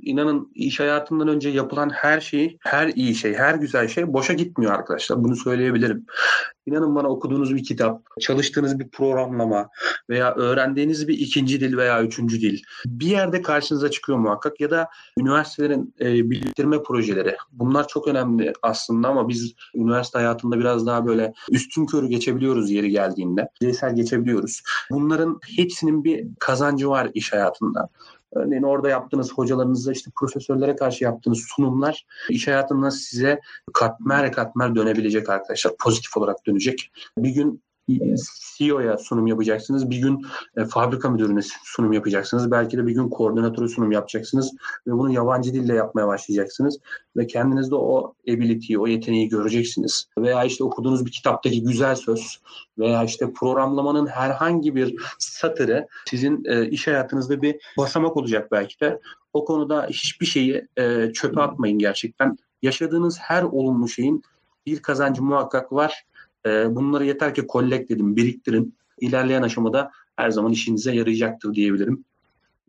inanın 0.01 0.51
iş 0.55 0.79
hayatından 0.79 1.27
önce 1.27 1.49
yapılan 1.49 1.89
her 1.89 2.21
şey, 2.21 2.57
her 2.61 2.87
iyi 2.87 3.15
şey, 3.15 3.33
her 3.33 3.55
güzel 3.55 3.87
şey 3.87 4.13
boşa 4.13 4.33
gitmiyor 4.33 4.73
arkadaşlar. 4.73 5.23
Bunu 5.23 5.35
söyleyebilirim. 5.35 6.05
İnanın 6.65 6.95
bana 6.95 7.07
okuduğunuz 7.07 7.55
bir 7.55 7.63
kitap, 7.63 8.01
çalıştığınız 8.21 8.79
bir 8.79 8.89
programlama 8.89 9.69
veya 10.09 10.35
öğrendiğiniz 10.35 11.07
bir 11.07 11.17
ikinci 11.17 11.59
dil 11.59 11.77
veya 11.77 12.03
üçüncü 12.03 12.41
dil 12.41 12.61
bir 12.85 13.07
yerde 13.07 13.41
karşınıza 13.41 13.91
çıkıyor 13.91 14.17
muhakkak 14.17 14.61
ya 14.61 14.71
da 14.71 14.89
üniversitelerin 15.19 15.93
e, 15.99 16.29
biriktirme 16.29 16.83
projeleri. 16.83 17.35
Bunlar 17.51 17.87
çok 17.87 18.07
önemli 18.07 18.53
aslında 18.61 19.07
ama 19.07 19.29
biz 19.29 19.53
üniversite 19.75 20.17
hayatında 20.17 20.59
biraz 20.59 20.87
daha 20.87 21.05
böyle 21.05 21.33
üstün 21.51 21.85
körü 21.85 22.07
geçebiliyoruz 22.07 22.71
yeri 22.71 22.89
geldiğinde. 22.89 23.49
Bireysel 23.61 23.95
geçebiliyoruz. 23.95 24.61
Bunların 24.91 25.39
hepsinin 25.57 26.03
bir 26.03 26.27
kazancı 26.39 26.89
var 26.89 27.11
iş 27.13 27.33
hayatında. 27.33 27.89
Örneğin 28.35 28.63
orada 28.63 28.89
yaptığınız 28.89 29.33
hocalarınızla 29.33 29.91
işte 29.91 30.11
profesörlere 30.15 30.75
karşı 30.75 31.03
yaptığınız 31.03 31.45
sunumlar 31.55 32.05
iş 32.29 32.47
hayatında 32.47 32.91
size 32.91 33.39
katmer 33.73 34.31
katmer 34.31 34.75
dönebilecek 34.75 35.29
arkadaşlar. 35.29 35.73
Pozitif 35.79 36.17
olarak 36.17 36.45
dönecek. 36.47 36.91
Bir 37.17 37.29
gün 37.29 37.63
CEO'ya 38.57 38.97
sunum 38.97 39.27
yapacaksınız. 39.27 39.89
Bir 39.89 39.97
gün 39.97 40.25
e, 40.57 40.65
fabrika 40.65 41.09
müdürüne 41.09 41.39
sunum 41.63 41.93
yapacaksınız. 41.93 42.51
Belki 42.51 42.77
de 42.77 42.87
bir 42.87 42.91
gün 42.91 43.09
koordinatöre 43.09 43.67
sunum 43.67 43.91
yapacaksınız. 43.91 44.51
Ve 44.87 44.91
bunu 44.91 45.11
yabancı 45.11 45.53
dille 45.53 45.73
yapmaya 45.73 46.07
başlayacaksınız. 46.07 46.79
Ve 47.17 47.27
kendinizde 47.27 47.75
o 47.75 48.13
ability'yi, 48.29 48.79
o 48.79 48.87
yeteneği 48.87 49.29
göreceksiniz. 49.29 50.07
Veya 50.17 50.43
işte 50.43 50.63
okuduğunuz 50.63 51.05
bir 51.05 51.11
kitaptaki 51.11 51.63
güzel 51.63 51.95
söz 51.95 52.39
veya 52.79 53.03
işte 53.03 53.33
programlamanın 53.33 54.07
herhangi 54.07 54.75
bir 54.75 54.95
satırı 55.19 55.87
sizin 56.09 56.43
e, 56.45 56.69
iş 56.69 56.87
hayatınızda 56.87 57.41
bir 57.41 57.55
basamak 57.77 58.17
olacak 58.17 58.51
belki 58.51 58.79
de. 58.79 58.99
O 59.33 59.45
konuda 59.45 59.87
hiçbir 59.89 60.25
şeyi 60.25 60.67
e, 60.77 61.13
çöpe 61.13 61.41
atmayın 61.41 61.79
gerçekten. 61.79 62.37
Yaşadığınız 62.61 63.17
her 63.19 63.43
olumlu 63.43 63.87
şeyin 63.87 64.23
bir 64.65 64.81
kazancı 64.81 65.23
muhakkak 65.23 65.73
var. 65.73 66.05
E, 66.45 66.75
bunları 66.75 67.05
yeter 67.05 67.35
ki 67.35 67.47
collect 67.49 67.91
edin, 67.91 68.15
biriktirin. 68.15 68.73
İlerleyen 68.99 69.41
aşamada 69.41 69.91
her 70.15 70.29
zaman 70.29 70.51
işinize 70.51 70.95
yarayacaktır 70.95 71.53
diyebilirim. 71.53 72.03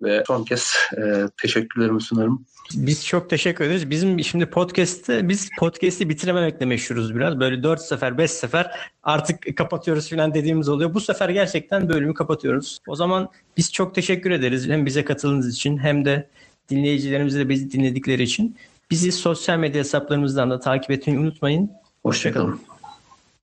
ve 0.03 0.25
son 0.27 0.45
kez 0.45 0.75
e, 0.97 1.25
teşekkürlerimi 1.43 2.01
sunarım. 2.01 2.45
Biz 2.75 3.07
çok 3.07 3.31
teşekkür 3.31 3.65
ederiz. 3.65 3.91
Bizim 3.91 4.25
şimdi 4.25 4.47
podcast'te 4.47 5.29
biz 5.29 5.49
podcast'i 5.59 6.09
bitirememekle 6.09 6.67
meşhuruz 6.67 7.15
biraz. 7.15 7.41
Böyle 7.41 7.62
4 7.62 7.81
sefer 7.81 8.19
5 8.19 8.31
sefer 8.31 8.71
artık 9.03 9.57
kapatıyoruz 9.57 10.11
falan 10.11 10.35
dediğimiz 10.35 10.69
oluyor. 10.69 10.95
Bu 10.95 11.01
sefer 11.01 11.29
gerçekten 11.29 11.89
bölümü 11.89 12.15
kapatıyoruz. 12.15 12.79
O 12.87 12.97
zaman 12.97 13.29
biz 13.57 13.73
çok 13.73 13.95
teşekkür 13.95 14.31
ederiz. 14.31 14.69
Hem 14.69 14.87
bize 14.87 15.05
katıldığınız 15.05 15.49
için 15.49 15.79
hem 15.79 16.05
de 16.05 16.29
dinleyicilerimize 16.71 17.39
de 17.39 17.49
bizi 17.49 17.71
dinledikleri 17.71 18.23
için. 18.23 18.57
Bizi 18.91 19.12
sosyal 19.12 19.59
medya 19.59 19.79
hesaplarımızdan 19.79 20.51
da 20.51 20.61
takip 20.61 20.91
etmeyi 20.91 21.19
unutmayın. 21.19 21.71
Hoşçakalın. 22.03 22.61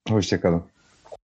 Hoşçakalın. 0.08 0.64